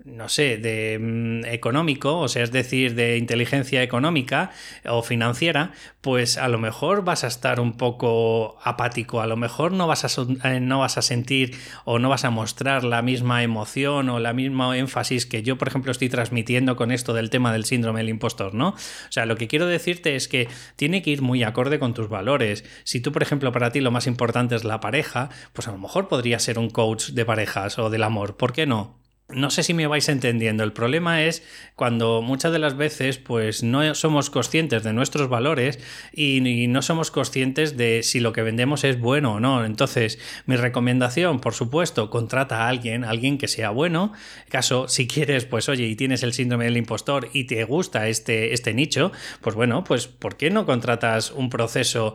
no 0.05 0.29
sé, 0.29 0.57
de 0.59 0.99
mm, 0.99 1.45
económico, 1.47 2.19
o 2.19 2.29
sea, 2.29 2.43
es 2.43 2.53
decir, 2.53 2.95
de 2.95 3.17
inteligencia 3.19 3.83
económica 3.83 4.51
o 4.85 5.03
financiera, 5.03 5.73
pues 6.01 6.39
a 6.39 6.49
lo 6.49 6.59
mejor 6.59 7.05
vas 7.05 7.25
a 7.25 7.27
estar 7.27 7.61
un 7.61 7.77
poco 7.77 8.59
apático, 8.63 9.21
a 9.21 9.27
lo 9.27 9.37
mejor 9.37 9.73
no 9.73 9.87
vas 9.87 10.05
a, 10.05 10.49
eh, 10.49 10.61
no 10.61 10.81
vas 10.81 10.99
a 10.99 11.03
sentir 11.03 11.57
o 11.85 11.99
no 11.99 12.09
vas 12.09 12.25
a 12.25 12.31
mostrar 12.31 12.85
la 12.85 13.03
misma 13.03 13.43
emoción 13.43 14.09
o 14.09 14.19
la 14.21 14.33
misma 14.33 14.77
énfasis 14.79 15.27
que 15.27 15.43
yo, 15.43 15.59
por 15.59 15.69
ejemplo, 15.69 15.91
estoy 15.93 16.09
transmitiendo 16.09 16.77
con 16.77 16.93
esto 16.93 17.13
del 17.13 17.31
tema 17.31 17.53
del 17.53 17.65
síndrome 17.65 18.01
del 18.01 18.09
impostor, 18.09 18.55
¿no? 18.55 18.69
O 18.71 18.77
sea, 19.11 19.27
lo 19.27 19.37
que 19.37 19.49
quiero 19.49 19.67
decirte 19.67 20.17
es 20.17 20.29
que 20.29 20.49
tiene 20.77 21.03
que 21.03 21.11
ir 21.11 21.23
muy 21.23 21.43
acorde 21.43 21.79
con 21.79 21.95
tus 21.95 22.09
valores. 22.09 22.65
Si 22.85 23.01
tú, 23.01 23.13
por 23.13 23.23
ejemplo, 23.23 23.53
para 23.53 23.73
ti 23.73 23.81
lo 23.81 23.91
más 23.91 24.07
importante 24.07 24.55
es 24.55 24.65
la 24.65 24.81
pareja, 24.81 25.31
pues 25.53 25.69
a 25.69 25.73
lo 25.73 25.79
mejor 25.79 26.09
podría 26.09 26.39
ser 26.39 26.59
un 26.59 26.71
coach 26.71 27.11
de 27.11 27.25
parejas 27.25 27.79
o 27.79 27.91
del 27.91 28.05
amor, 28.05 28.37
¿por 28.37 28.53
qué 28.53 28.67
no? 28.67 29.08
No 29.31 29.51
sé 29.51 29.63
si 29.63 29.75
me 29.75 29.87
vais 29.87 30.09
entendiendo. 30.09 30.65
El 30.65 30.73
problema 30.73 31.23
es 31.23 31.43
cuando 31.77 32.23
muchas 32.23 32.51
de 32.51 32.59
las 32.59 32.79
veces 32.79 33.19
pues 33.19 33.63
no 33.63 33.95
somos 33.95 34.31
conscientes 34.31 34.83
de 34.85 34.95
nuestros 34.95 35.29
valores 35.29 35.79
y, 36.15 36.67
no 36.69 36.81
somos 36.81 37.11
conscientes 37.11 37.77
de 37.77 38.03
si 38.03 38.21
lo 38.21 38.33
que 38.33 38.41
vendemos 38.41 38.85
es 38.85 38.99
bueno 38.99 39.35
o 39.35 39.41
no. 39.41 39.67
Entonces, 39.67 40.19
mi 40.47 40.57
recomendación, 40.57 41.41
por 41.41 41.53
supuesto, 41.53 42.09
contrata 42.09 42.63
a 42.63 42.69
alguien, 42.69 43.05
alguien 43.05 43.37
que 43.37 43.49
sea 43.49 43.69
bueno. 43.69 44.15
Caso, 44.49 44.89
si 44.89 45.07
quieres, 45.07 45.45
pues 45.45 45.69
oye, 45.69 45.85
y 45.85 45.95
tienes 45.95 46.23
el 46.23 46.33
síndrome 46.33 46.65
del 46.65 46.79
impostor 46.79 47.29
y 47.35 47.45
te 47.45 47.63
gusta 47.65 48.09
este, 48.09 48.55
este 48.55 48.73
nicho, 48.73 49.13
pues 49.43 49.55
bueno, 49.55 49.85
pues 49.85 50.07
¿por 50.07 50.39
qué 50.39 50.49
no 50.49 50.65
contratas 50.65 51.33
un 51.33 51.51
proceso 51.51 52.15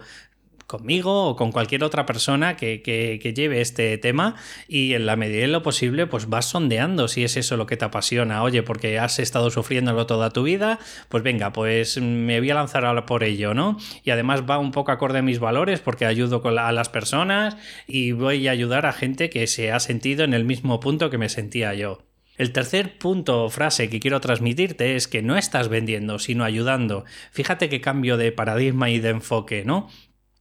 conmigo 0.68 1.28
o 1.28 1.36
con 1.36 1.52
cualquier 1.52 1.84
otra 1.84 2.06
persona 2.06 2.56
que, 2.56 2.82
lleve 3.36 3.62
este 3.62 3.98
tema 3.98 4.36
y 4.68 4.94
en 4.94 5.06
la 5.06 5.16
medida 5.16 5.42
de 5.42 5.48
lo 5.48 5.64
posible 5.64 6.08
pues 6.08 6.30
vas 6.30 6.46
sondeando 6.46 7.08
si 7.08 7.24
es 7.24 7.38
eso 7.38 7.58
lo 7.58 7.66
que 7.66 7.78
te 7.78 7.86
apasiona. 7.86 8.44
Oye, 8.44 8.64
porque 8.64 9.00
has 9.00 9.20
estado 9.20 9.50
sufriéndolo 9.50 10.06
toda 10.06 10.30
tu 10.30 10.44
vida, 10.44 10.80
pues 11.10 11.24
venga, 11.24 11.54
pues 11.54 12.00
me 12.00 12.40
voy 12.40 12.52
a 12.52 12.56
lanzar 12.56 12.86
ahora 12.86 13.06
por 13.06 13.24
ello, 13.24 13.54
¿no? 13.54 13.78
Y 14.04 14.12
además 14.12 14.44
va 14.50 14.58
un 14.60 14.72
poco 14.72 14.92
acorde 14.92 15.20
a 15.20 15.24
mis 15.24 15.40
valores 15.40 15.80
porque 15.80 16.06
ayudo 16.06 16.42
a 16.46 16.72
las 16.72 16.90
personas 16.90 17.58
y 17.88 18.12
voy 18.12 18.48
a 18.48 18.52
ayudar 18.52 18.86
a 18.86 18.94
gente 18.94 19.30
que 19.30 19.48
se 19.48 19.72
ha 19.72 19.80
sentido 19.80 20.24
en 20.24 20.34
el 20.34 20.46
mismo 20.46 20.80
punto 20.80 21.10
que 21.10 21.18
me 21.18 21.30
sentía 21.30 21.74
yo. 21.74 22.00
El 22.36 22.52
tercer 22.52 22.98
punto 22.98 23.44
o 23.44 23.50
frase 23.50 23.90
que 23.90 24.00
quiero 24.00 24.20
transmitirte 24.20 24.96
es 24.96 25.08
que 25.08 25.22
no 25.22 25.38
estás 25.38 25.70
vendiendo, 25.70 26.18
sino 26.18 26.44
ayudando. 26.44 27.06
Fíjate 27.32 27.70
qué 27.70 27.80
cambio 27.80 28.18
de 28.18 28.32
paradigma 28.32 28.90
y 28.90 29.00
de 29.00 29.10
enfoque, 29.10 29.64
¿no? 29.66 29.88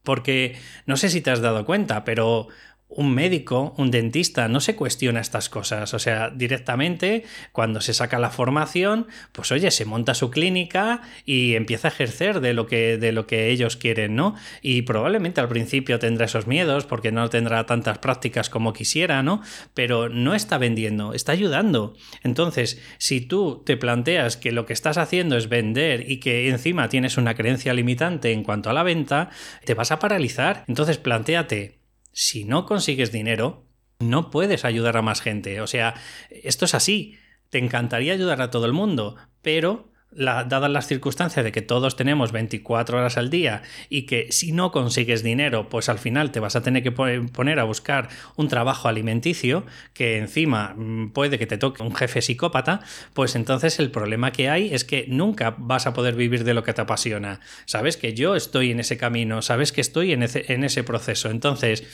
Porque 0.03 0.59
no 0.87 0.97
sé 0.97 1.09
si 1.09 1.21
te 1.21 1.31
has 1.31 1.41
dado 1.41 1.65
cuenta, 1.65 2.05
pero 2.05 2.49
un 2.97 3.15
médico, 3.15 3.75
un 3.77 3.91
dentista, 3.91 4.49
no 4.49 4.61
se 4.61 4.77
cuestiona 4.77 5.21
estas 5.21 5.49
cosas. 5.49 5.95
O 5.95 5.99
sea, 5.99 6.31
directamente, 6.31 7.25
cuando 7.53 7.81
se 7.81 7.95
saca 7.95 8.19
la 8.19 8.31
formación, 8.31 9.07
pues 9.33 9.53
oye, 9.53 9.71
se 9.71 9.85
monta 9.85 10.15
su 10.15 10.31
clínica 10.31 11.03
y 11.25 11.55
empieza 11.55 11.89
a 11.89 11.91
ejercer 11.91 12.41
de 12.41 12.55
lo 12.55 12.67
que, 12.67 12.99
de 12.99 13.13
lo 13.13 13.27
que 13.27 13.51
ellos 13.51 13.77
quieren, 13.77 14.15
¿no? 14.15 14.35
Y 14.61 14.83
probablemente 14.83 15.41
al 15.41 15.49
principio 15.49 15.99
tendrá 15.99 16.27
esos 16.27 16.47
miedos 16.47 16.87
porque 16.87 17.13
no 17.13 17.29
tendrá 17.29 17.67
tantas 17.67 17.99
prácticas 17.99 18.51
como 18.51 18.73
quisiera, 18.73 19.23
¿no? 19.23 19.43
Pero 19.75 20.09
no 20.09 20.35
está 20.35 20.59
vendiendo, 20.59 21.15
está 21.15 21.33
ayudando. 21.33 21.95
Entonces, 22.23 22.81
si 22.99 23.21
tú 23.21 23.63
te 23.65 23.77
planteas 23.77 24.37
que 24.37 24.53
lo 24.53 24.67
que 24.67 24.73
estás 24.73 24.99
haciendo 24.99 25.37
es 25.37 25.49
vender 25.49 26.11
y 26.11 26.19
que 26.19 26.49
encima 26.49 26.89
tienes 26.89 27.17
una 27.17 27.35
creencia 27.35 27.75
limitante 27.75 28.33
en 28.33 28.43
cuanto 28.43 28.71
a 28.71 28.73
la 28.73 28.83
venta, 28.83 29.31
te 29.65 29.75
vas 29.75 29.93
a 29.93 29.99
paralizar. 29.99 30.65
Entonces, 30.69 30.99
planteate, 30.99 31.82
si 32.13 32.45
no 32.45 32.67
consigues 32.67 33.13
dinero, 33.13 33.67
no 33.99 34.31
puedes 34.31 34.65
ayudar 34.65 34.97
a 34.97 35.03
más 35.03 35.21
gente. 35.21 35.61
O 35.61 35.67
sea, 35.67 35.95
esto 36.31 36.65
es 36.65 36.75
así. 36.75 37.19
Te 37.51 37.59
encantaría 37.59 38.13
ayudar 38.13 38.43
a 38.43 38.51
todo 38.51 38.67
el 38.67 38.73
mundo, 38.73 39.17
pero 39.43 39.92
dadas 40.15 40.71
las 40.71 40.87
circunstancias 40.87 41.45
de 41.45 41.53
que 41.53 41.63
todos 41.63 41.97
tenemos 41.97 42.33
24 42.33 42.99
horas 42.99 43.17
al 43.17 43.31
día 43.31 43.63
y 43.89 44.03
que 44.03 44.31
si 44.31 44.53
no 44.53 44.73
consigues 44.73 45.23
dinero, 45.23 45.69
pues 45.69 45.89
al 45.89 45.99
final 45.99 46.31
te 46.31 46.41
vas 46.41 46.57
a 46.57 46.63
tener 46.63 46.83
que 46.83 46.93
poner 46.93 47.59
a 47.59 47.65
buscar 47.65 48.09
un 48.37 48.49
trabajo 48.49 48.89
alimenticio 48.89 49.65
que 49.95 50.19
encima 50.19 50.75
mm, 50.77 51.11
puede 51.13 51.39
que 51.39 51.47
te 51.47 51.59
toque 51.59 51.83
un 51.83 51.95
jefe 51.95 52.23
psicópata, 52.23 52.81
pues 53.15 53.35
entonces 53.35 53.79
el 53.79 53.91
problema 53.91 54.33
que 54.33 54.49
hay 54.49 54.73
es 54.73 54.85
que 54.85 55.07
nunca 55.09 55.55
vas 55.59 55.87
a 55.87 55.95
poder 55.95 56.15
vivir 56.15 56.45
de 56.45 56.55
lo 56.55 56.63
que 56.63 56.73
te 56.73 56.83
apasiona. 56.83 57.41
Sabes 57.65 57.97
que 57.97 58.15
yo 58.15 58.37
estoy 58.37 58.71
en 58.71 58.81
ese 58.81 58.97
camino, 58.97 59.43
sabes 59.43 59.73
que 59.73 59.81
estoy 59.81 60.13
en 60.13 60.23
ese, 60.23 60.53
en 60.53 60.65
ese 60.65 60.85
proceso. 60.85 61.31
Entonces, 61.31 61.85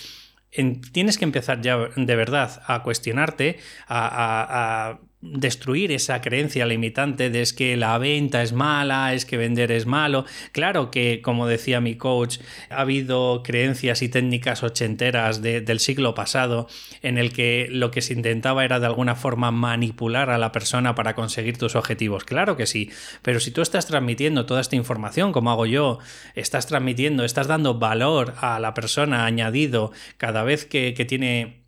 tienes 0.92 1.18
que 1.18 1.24
empezar 1.24 1.60
ya 1.60 1.78
de 1.94 2.16
verdad 2.16 2.62
a 2.66 2.82
cuestionarte, 2.82 3.58
a 3.86 4.98
destruir 5.20 5.90
esa 5.90 6.20
creencia 6.20 6.64
limitante 6.64 7.28
de 7.28 7.42
es 7.42 7.52
que 7.52 7.76
la 7.76 7.98
venta 7.98 8.42
es 8.42 8.52
mala, 8.52 9.14
es 9.14 9.24
que 9.24 9.36
vender 9.36 9.72
es 9.72 9.86
malo. 9.86 10.24
Claro 10.52 10.90
que, 10.90 11.20
como 11.22 11.46
decía 11.46 11.80
mi 11.80 11.96
coach, 11.96 12.38
ha 12.70 12.82
habido 12.82 13.42
creencias 13.42 14.02
y 14.02 14.08
técnicas 14.08 14.62
ochenteras 14.62 15.42
del 15.42 15.80
siglo 15.80 16.14
pasado 16.14 16.68
en 17.02 17.18
el 17.18 17.32
que 17.32 17.68
lo 17.70 17.90
que 17.90 18.02
se 18.02 18.12
intentaba 18.12 18.64
era 18.64 18.80
de 18.80 18.86
alguna 18.86 19.16
forma 19.16 19.50
manipular 19.50 20.30
a 20.30 20.38
la 20.38 20.52
persona 20.52 20.94
para 20.94 21.14
conseguir 21.14 21.58
tus 21.58 21.74
objetivos. 21.74 22.24
Claro 22.24 22.56
que 22.56 22.66
sí, 22.66 22.90
pero 23.22 23.40
si 23.40 23.50
tú 23.50 23.62
estás 23.62 23.86
transmitiendo 23.86 24.46
toda 24.46 24.60
esta 24.60 24.76
información, 24.76 25.32
como 25.32 25.50
hago 25.50 25.66
yo, 25.66 25.98
estás 26.34 26.66
transmitiendo, 26.66 27.24
estás 27.24 27.48
dando 27.48 27.78
valor 27.78 28.34
a 28.40 28.60
la 28.60 28.74
persona 28.74 29.26
añadido 29.26 29.92
cada 30.16 30.44
vez 30.44 30.64
que, 30.64 30.94
que 30.94 31.04
tiene 31.04 31.67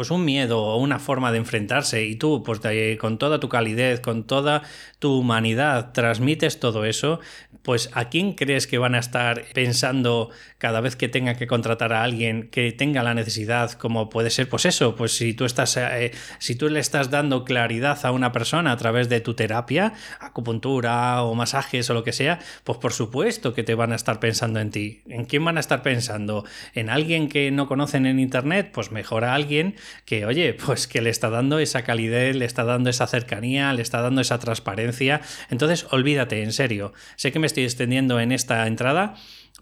pues 0.00 0.10
un 0.10 0.24
miedo 0.24 0.62
o 0.62 0.78
una 0.78 0.98
forma 0.98 1.30
de 1.30 1.36
enfrentarse 1.36 2.06
y 2.06 2.16
tú 2.16 2.42
pues 2.42 2.62
con 2.98 3.18
toda 3.18 3.38
tu 3.38 3.50
calidez, 3.50 4.00
con 4.00 4.24
toda 4.24 4.62
tu 4.98 5.18
humanidad 5.18 5.92
transmites 5.92 6.58
todo 6.58 6.86
eso, 6.86 7.20
pues 7.60 7.90
¿a 7.92 8.08
quién 8.08 8.32
crees 8.32 8.66
que 8.66 8.78
van 8.78 8.94
a 8.94 8.98
estar 8.98 9.44
pensando 9.52 10.30
cada 10.56 10.80
vez 10.80 10.96
que 10.96 11.10
tenga 11.10 11.34
que 11.34 11.46
contratar 11.46 11.92
a 11.92 12.02
alguien 12.02 12.48
que 12.48 12.72
tenga 12.72 13.02
la 13.02 13.12
necesidad 13.12 13.72
como 13.72 14.08
puede 14.08 14.30
ser 14.30 14.48
pues 14.48 14.64
eso, 14.64 14.96
pues 14.96 15.12
si 15.12 15.34
tú 15.34 15.44
estás 15.44 15.76
eh, 15.76 16.12
si 16.38 16.54
tú 16.54 16.70
le 16.70 16.80
estás 16.80 17.10
dando 17.10 17.44
claridad 17.44 17.98
a 18.06 18.10
una 18.10 18.32
persona 18.32 18.72
a 18.72 18.78
través 18.78 19.10
de 19.10 19.20
tu 19.20 19.34
terapia, 19.34 19.92
acupuntura 20.18 21.22
o 21.24 21.34
masajes 21.34 21.90
o 21.90 21.94
lo 21.94 22.04
que 22.04 22.12
sea, 22.12 22.38
pues 22.64 22.78
por 22.78 22.94
supuesto 22.94 23.52
que 23.52 23.64
te 23.64 23.74
van 23.74 23.92
a 23.92 23.96
estar 23.96 24.18
pensando 24.18 24.60
en 24.60 24.70
ti. 24.70 25.02
¿En 25.08 25.26
quién 25.26 25.44
van 25.44 25.58
a 25.58 25.60
estar 25.60 25.82
pensando? 25.82 26.46
¿En 26.74 26.88
alguien 26.88 27.28
que 27.28 27.50
no 27.50 27.68
conocen 27.68 28.06
en 28.06 28.18
internet? 28.18 28.70
Pues 28.72 28.92
mejor 28.92 29.24
a 29.24 29.34
alguien 29.34 29.74
que, 30.04 30.26
oye, 30.26 30.54
pues 30.54 30.86
que 30.86 31.00
le 31.00 31.10
está 31.10 31.30
dando 31.30 31.58
esa 31.58 31.82
calidez, 31.82 32.36
le 32.36 32.44
está 32.44 32.64
dando 32.64 32.90
esa 32.90 33.06
cercanía, 33.06 33.72
le 33.72 33.82
está 33.82 34.00
dando 34.00 34.20
esa 34.20 34.38
transparencia. 34.38 35.20
Entonces, 35.50 35.86
olvídate, 35.90 36.42
en 36.42 36.52
serio. 36.52 36.92
Sé 37.16 37.32
que 37.32 37.38
me 37.38 37.46
estoy 37.46 37.64
extendiendo 37.64 38.20
en 38.20 38.32
esta 38.32 38.66
entrada, 38.66 39.14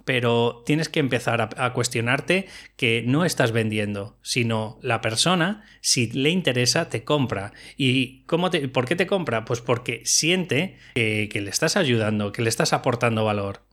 pero 0.05 0.63
tienes 0.65 0.89
que 0.89 1.01
empezar 1.01 1.49
a, 1.57 1.73
cuestionarte 1.73 2.47
que 2.77 3.03
no 3.07 3.25
estás 3.25 3.53
vendiendo, 3.53 4.17
sino 4.23 4.79
la 4.83 5.01
persona, 5.01 5.65
si 5.81 6.11
le 6.11 6.31
interesa, 6.31 6.89
te 6.89 7.05
compra. 7.05 7.53
¿Y 7.77 8.23
cómo 8.25 8.51
te, 8.51 8.69
por 8.69 8.87
qué 8.87 8.97
te 8.97 9.07
compra? 9.07 9.45
Pues 9.45 9.61
porque 9.61 10.03
siente 10.05 10.77
que 10.95 11.41
le 11.41 11.51
estás 11.51 11.77
ayudando, 11.77 12.33
que 12.33 12.43
le 12.43 12.49
estás 12.49 12.73
aportando 12.73 13.25
valor. 13.25 13.68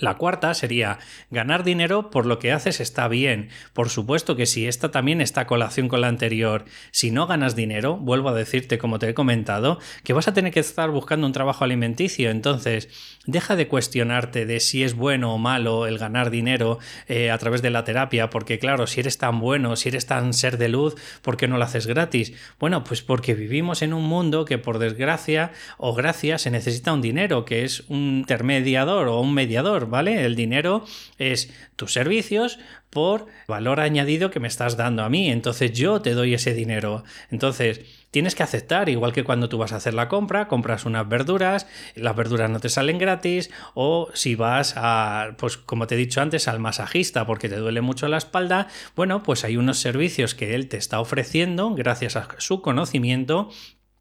La 0.00 0.16
cuarta 0.16 0.54
sería 0.54 0.98
ganar 1.30 1.62
dinero 1.62 2.10
por 2.10 2.24
lo 2.24 2.38
que 2.38 2.52
haces 2.52 2.80
está 2.80 3.06
bien. 3.06 3.50
Por 3.74 3.90
supuesto 3.90 4.34
que 4.34 4.46
si 4.46 4.66
esta 4.66 4.90
también 4.90 5.20
está 5.20 5.46
colación 5.46 5.88
con 5.88 6.00
la 6.00 6.08
anterior. 6.08 6.64
Si 6.90 7.10
no 7.10 7.26
ganas 7.26 7.54
dinero, 7.54 7.98
vuelvo 7.98 8.30
a 8.30 8.34
decirte 8.34 8.78
como 8.78 8.98
te 8.98 9.10
he 9.10 9.14
comentado, 9.14 9.78
que 10.02 10.14
vas 10.14 10.26
a 10.26 10.32
tener 10.32 10.54
que 10.54 10.60
estar 10.60 10.90
buscando 10.90 11.26
un 11.26 11.34
trabajo 11.34 11.64
alimenticio. 11.64 12.30
Entonces, 12.30 12.88
deja 13.26 13.56
de 13.56 13.68
cuestionarte 13.68 14.46
de 14.46 14.60
si 14.60 14.82
es 14.82 14.94
bueno 14.94 15.34
o 15.34 15.38
malo 15.38 15.86
el 15.86 15.98
ganar 15.98 16.30
dinero 16.30 16.78
eh, 17.06 17.30
a 17.30 17.36
través 17.36 17.60
de 17.60 17.68
la 17.68 17.84
terapia, 17.84 18.30
porque 18.30 18.58
claro, 18.58 18.86
si 18.86 19.00
eres 19.00 19.18
tan 19.18 19.38
bueno, 19.38 19.76
si 19.76 19.90
eres 19.90 20.06
tan 20.06 20.32
ser 20.32 20.56
de 20.56 20.70
luz, 20.70 20.94
¿por 21.20 21.36
qué 21.36 21.46
no 21.46 21.58
lo 21.58 21.64
haces 21.64 21.86
gratis? 21.86 22.32
Bueno, 22.58 22.84
pues 22.84 23.02
porque 23.02 23.34
vivimos 23.34 23.82
en 23.82 23.92
un 23.92 24.04
mundo 24.04 24.46
que 24.46 24.56
por 24.56 24.78
desgracia 24.78 25.52
o 25.76 25.94
gracia 25.94 26.38
se 26.38 26.50
necesita 26.50 26.94
un 26.94 27.02
dinero, 27.02 27.44
que 27.44 27.64
es 27.64 27.84
un 27.88 28.20
intermediador 28.20 29.08
o 29.08 29.20
un 29.20 29.34
mediador 29.34 29.89
¿vale? 29.90 30.24
El 30.24 30.36
dinero 30.36 30.84
es 31.18 31.52
tus 31.76 31.92
servicios 31.92 32.58
por 32.90 33.26
valor 33.46 33.80
añadido 33.80 34.30
que 34.30 34.40
me 34.40 34.48
estás 34.48 34.76
dando 34.76 35.02
a 35.02 35.08
mí. 35.08 35.30
Entonces 35.30 35.72
yo 35.72 36.02
te 36.02 36.14
doy 36.14 36.34
ese 36.34 36.54
dinero. 36.54 37.04
Entonces 37.30 37.80
tienes 38.10 38.34
que 38.34 38.42
aceptar, 38.42 38.88
igual 38.88 39.12
que 39.12 39.24
cuando 39.24 39.48
tú 39.48 39.58
vas 39.58 39.72
a 39.72 39.76
hacer 39.76 39.94
la 39.94 40.08
compra, 40.08 40.48
compras 40.48 40.84
unas 40.84 41.08
verduras, 41.08 41.66
las 41.94 42.16
verduras 42.16 42.50
no 42.50 42.58
te 42.58 42.68
salen 42.68 42.98
gratis, 42.98 43.50
o 43.74 44.08
si 44.14 44.34
vas 44.34 44.74
a, 44.76 45.36
pues 45.38 45.56
como 45.56 45.86
te 45.86 45.94
he 45.94 45.98
dicho 45.98 46.20
antes, 46.20 46.48
al 46.48 46.58
masajista 46.58 47.26
porque 47.26 47.48
te 47.48 47.56
duele 47.56 47.80
mucho 47.80 48.08
la 48.08 48.18
espalda, 48.18 48.68
bueno, 48.96 49.22
pues 49.22 49.44
hay 49.44 49.56
unos 49.56 49.78
servicios 49.78 50.34
que 50.34 50.54
él 50.54 50.68
te 50.68 50.76
está 50.76 51.00
ofreciendo 51.00 51.74
gracias 51.74 52.16
a 52.16 52.28
su 52.38 52.62
conocimiento 52.62 53.50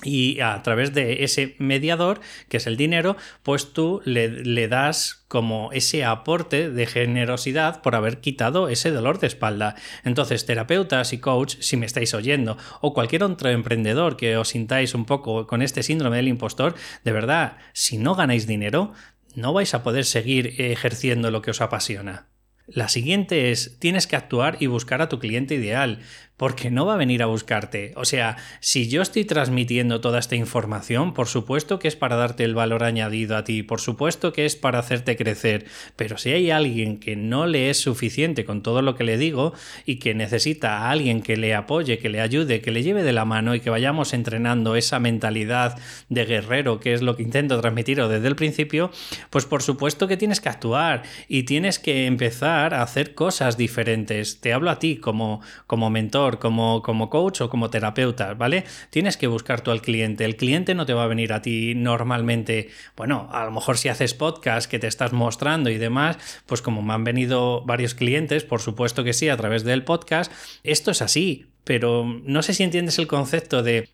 y 0.01 0.39
a 0.39 0.61
través 0.63 0.93
de 0.93 1.25
ese 1.25 1.55
mediador, 1.57 2.21
que 2.47 2.57
es 2.57 2.67
el 2.67 2.77
dinero, 2.77 3.17
pues 3.43 3.73
tú 3.73 4.01
le, 4.05 4.67
das 4.69 5.25
como 5.27 5.71
ese 5.73 6.05
aporte 6.05 6.69
de 6.69 6.85
generosidad 6.85 7.81
por 7.81 7.95
haber 7.95 8.21
quitado 8.21 8.69
ese 8.69 8.91
dolor 8.91 9.19
de 9.19 9.27
espalda. 9.27 9.75
Entonces, 10.05 10.45
terapeutas 10.45 11.11
y 11.11 11.17
coach, 11.17 11.57
si 11.59 11.75
me 11.75 11.85
estáis 11.85 12.13
oyendo, 12.13 12.57
o 12.79 12.93
cualquier 12.93 13.23
otro 13.23 13.49
emprendedor 13.49 14.15
que 14.15 14.37
os 14.37 14.49
sintáis 14.49 14.93
un 14.93 15.05
poco 15.05 15.47
con 15.47 15.61
este 15.61 15.83
síndrome 15.83 16.17
del 16.17 16.29
impostor, 16.29 16.75
de 17.03 17.11
verdad, 17.11 17.57
si 17.73 17.97
no 17.97 18.15
ganáis 18.15 18.47
dinero, 18.47 18.93
no 19.35 19.51
vais 19.51 19.73
a 19.73 19.83
poder 19.83 20.05
seguir 20.05 20.55
ejerciendo 20.61 21.29
lo 21.29 21.41
que 21.41 21.51
os 21.51 21.61
apasiona. 21.61 22.29
La 22.71 22.87
siguiente 22.87 23.49
es, 23.51 23.79
tienes 23.79 24.05
que 24.05 24.15
actuar 24.15 24.57
y 24.59 24.67
buscar 24.67 25.01
a 25.01 25.09
tu 25.09 25.17
cliente 25.19 25.55
ideal 25.55 25.99
porque 26.39 26.71
no 26.71 26.85
va 26.85 26.93
a 26.93 26.97
venir 26.97 27.21
a 27.21 27.25
buscarte. 27.25 27.91
O 27.97 28.05
sea, 28.05 28.37
si 28.61 28.87
yo 28.87 29.01
estoy 29.01 29.25
transmitiendo 29.25 29.99
toda 29.99 30.19
esta 30.19 30.37
información, 30.37 31.13
por 31.13 31.27
supuesto 31.27 31.79
que 31.79 31.89
es 31.89 31.97
para 31.97 32.15
darte 32.15 32.45
el 32.45 32.55
valor 32.55 32.85
añadido 32.85 33.35
a 33.35 33.43
ti, 33.43 33.61
por 33.61 33.81
supuesto 33.81 34.31
que 34.31 34.45
es 34.45 34.55
para 34.55 34.79
hacerte 34.79 35.17
crecer, 35.17 35.65
pero 35.97 36.17
si 36.17 36.31
hay 36.31 36.49
alguien 36.49 36.97
que 37.01 37.17
no 37.17 37.45
le 37.45 37.69
es 37.69 37.81
suficiente 37.81 38.45
con 38.45 38.63
todo 38.63 38.81
lo 38.81 38.95
que 38.95 39.03
le 39.03 39.17
digo 39.17 39.53
y 39.85 39.97
que 39.97 40.13
necesita 40.13 40.77
a 40.77 40.91
alguien 40.91 41.21
que 41.21 41.35
le 41.35 41.53
apoye, 41.53 41.99
que 41.99 42.07
le 42.07 42.21
ayude, 42.21 42.61
que 42.61 42.71
le 42.71 42.83
lleve 42.83 43.03
de 43.03 43.11
la 43.11 43.25
mano 43.25 43.53
y 43.53 43.59
que 43.59 43.69
vayamos 43.69 44.13
entrenando 44.13 44.77
esa 44.77 44.97
mentalidad 44.99 45.77
de 46.07 46.23
guerrero, 46.23 46.79
que 46.79 46.93
es 46.93 47.01
lo 47.01 47.17
que 47.17 47.23
intento 47.23 47.59
transmitir 47.59 47.97
desde 47.97 48.27
el 48.29 48.37
principio, 48.37 48.91
pues 49.29 49.45
por 49.45 49.61
supuesto 49.61 50.07
que 50.07 50.15
tienes 50.15 50.39
que 50.39 50.47
actuar 50.47 51.03
y 51.27 51.43
tienes 51.43 51.79
que 51.79 52.05
empezar 52.05 52.73
a 52.73 52.81
hacer 52.81 53.13
cosas 53.13 53.57
diferentes. 53.57 54.39
Te 54.39 54.53
hablo 54.53 54.69
a 54.69 54.79
ti 54.79 54.95
como, 54.95 55.41
como 55.67 55.89
mentor 55.89 56.28
como, 56.37 56.83
como 56.83 57.09
coach 57.09 57.41
o 57.41 57.49
como 57.49 57.71
terapeuta, 57.71 58.35
¿vale? 58.35 58.65
Tienes 58.91 59.17
que 59.17 59.25
buscar 59.25 59.61
tú 59.61 59.71
al 59.71 59.81
cliente. 59.81 60.25
El 60.25 60.35
cliente 60.35 60.75
no 60.75 60.85
te 60.85 60.93
va 60.93 61.05
a 61.05 61.07
venir 61.07 61.33
a 61.33 61.41
ti 61.41 61.73
normalmente. 61.75 62.69
Bueno, 62.95 63.27
a 63.31 63.45
lo 63.45 63.51
mejor 63.51 63.79
si 63.79 63.89
haces 63.89 64.13
podcast 64.13 64.69
que 64.69 64.77
te 64.77 64.87
estás 64.87 65.13
mostrando 65.13 65.71
y 65.71 65.77
demás, 65.77 66.17
pues 66.45 66.61
como 66.61 66.83
me 66.83 66.93
han 66.93 67.03
venido 67.03 67.61
varios 67.65 67.95
clientes, 67.95 68.43
por 68.43 68.61
supuesto 68.61 69.03
que 69.03 69.13
sí, 69.13 69.29
a 69.29 69.37
través 69.37 69.63
del 69.63 69.83
podcast, 69.83 70.31
esto 70.63 70.91
es 70.91 71.01
así. 71.01 71.47
Pero 71.63 72.03
no 72.23 72.41
sé 72.43 72.53
si 72.53 72.63
entiendes 72.63 72.99
el 72.99 73.07
concepto 73.07 73.63
de 73.63 73.89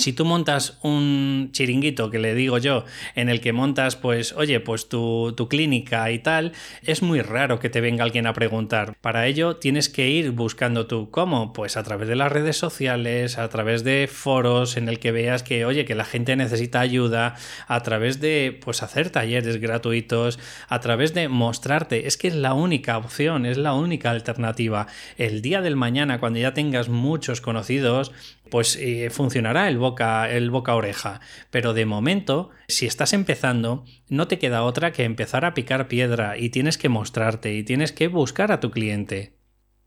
si 0.00 0.12
tú 0.12 0.24
montas 0.24 0.78
un 0.82 1.50
chiringuito, 1.52 2.10
que 2.10 2.18
le 2.18 2.34
digo 2.34 2.58
yo, 2.58 2.84
en 3.14 3.28
el 3.28 3.40
que 3.40 3.52
montas, 3.52 3.96
pues, 3.96 4.32
oye, 4.32 4.58
pues 4.60 4.88
tu, 4.88 5.34
tu, 5.36 5.48
clínica 5.48 6.10
y 6.10 6.18
tal, 6.18 6.52
es 6.82 7.02
muy 7.02 7.20
raro 7.20 7.58
que 7.58 7.70
te 7.70 7.80
venga 7.80 8.04
alguien 8.04 8.26
a 8.26 8.32
preguntar. 8.32 8.96
Para 9.00 9.26
ello 9.26 9.56
tienes 9.56 9.88
que 9.88 10.08
ir 10.08 10.30
buscando 10.30 10.86
tú 10.86 11.10
cómo, 11.10 11.52
pues 11.52 11.76
a 11.76 11.82
través 11.82 12.08
de 12.08 12.16
las 12.16 12.32
redes 12.32 12.56
sociales, 12.56 13.38
a 13.38 13.48
través 13.48 13.84
de 13.84 14.08
foros 14.10 14.76
en 14.76 14.88
el 14.88 14.98
que 14.98 15.12
veas 15.12 15.42
que, 15.42 15.64
oye, 15.64 15.84
que 15.84 15.94
la 15.94 16.04
gente 16.04 16.34
necesita 16.36 16.80
ayuda, 16.80 17.36
a 17.68 17.82
través 17.82 18.20
de, 18.20 18.58
pues, 18.64 18.82
hacer 18.82 19.10
talleres 19.10 19.60
gratuitos, 19.60 20.38
a 20.68 20.80
través 20.80 21.14
de 21.14 21.28
mostrarte. 21.28 22.06
Es 22.06 22.16
que 22.16 22.28
es 22.28 22.34
la 22.34 22.54
única 22.54 22.96
opción, 22.96 23.46
es 23.46 23.58
la 23.58 23.74
única 23.74 24.10
alternativa. 24.10 24.86
El 25.18 25.42
día 25.42 25.60
del 25.60 25.76
mañana, 25.76 26.20
cuando 26.20 26.38
ya 26.38 26.54
tengas 26.54 26.88
muchos 26.88 27.40
conocidos, 27.40 28.12
pues 28.50 28.76
eh, 28.76 29.10
funcionará 29.10 29.68
el 29.68 29.78
boca, 29.78 30.30
el 30.30 30.50
boca 30.50 30.74
oreja. 30.74 31.20
Pero 31.50 31.72
de 31.72 31.86
momento, 31.86 32.50
si 32.68 32.86
estás 32.86 33.12
empezando, 33.12 33.84
no 34.08 34.28
te 34.28 34.38
queda 34.38 34.62
otra 34.62 34.92
que 34.92 35.04
empezar 35.04 35.44
a 35.44 35.54
picar 35.54 35.88
piedra 35.88 36.36
y 36.36 36.50
tienes 36.50 36.76
que 36.76 36.88
mostrarte 36.88 37.54
y 37.54 37.62
tienes 37.62 37.92
que 37.92 38.08
buscar 38.08 38.52
a 38.52 38.60
tu 38.60 38.70
cliente. 38.70 39.40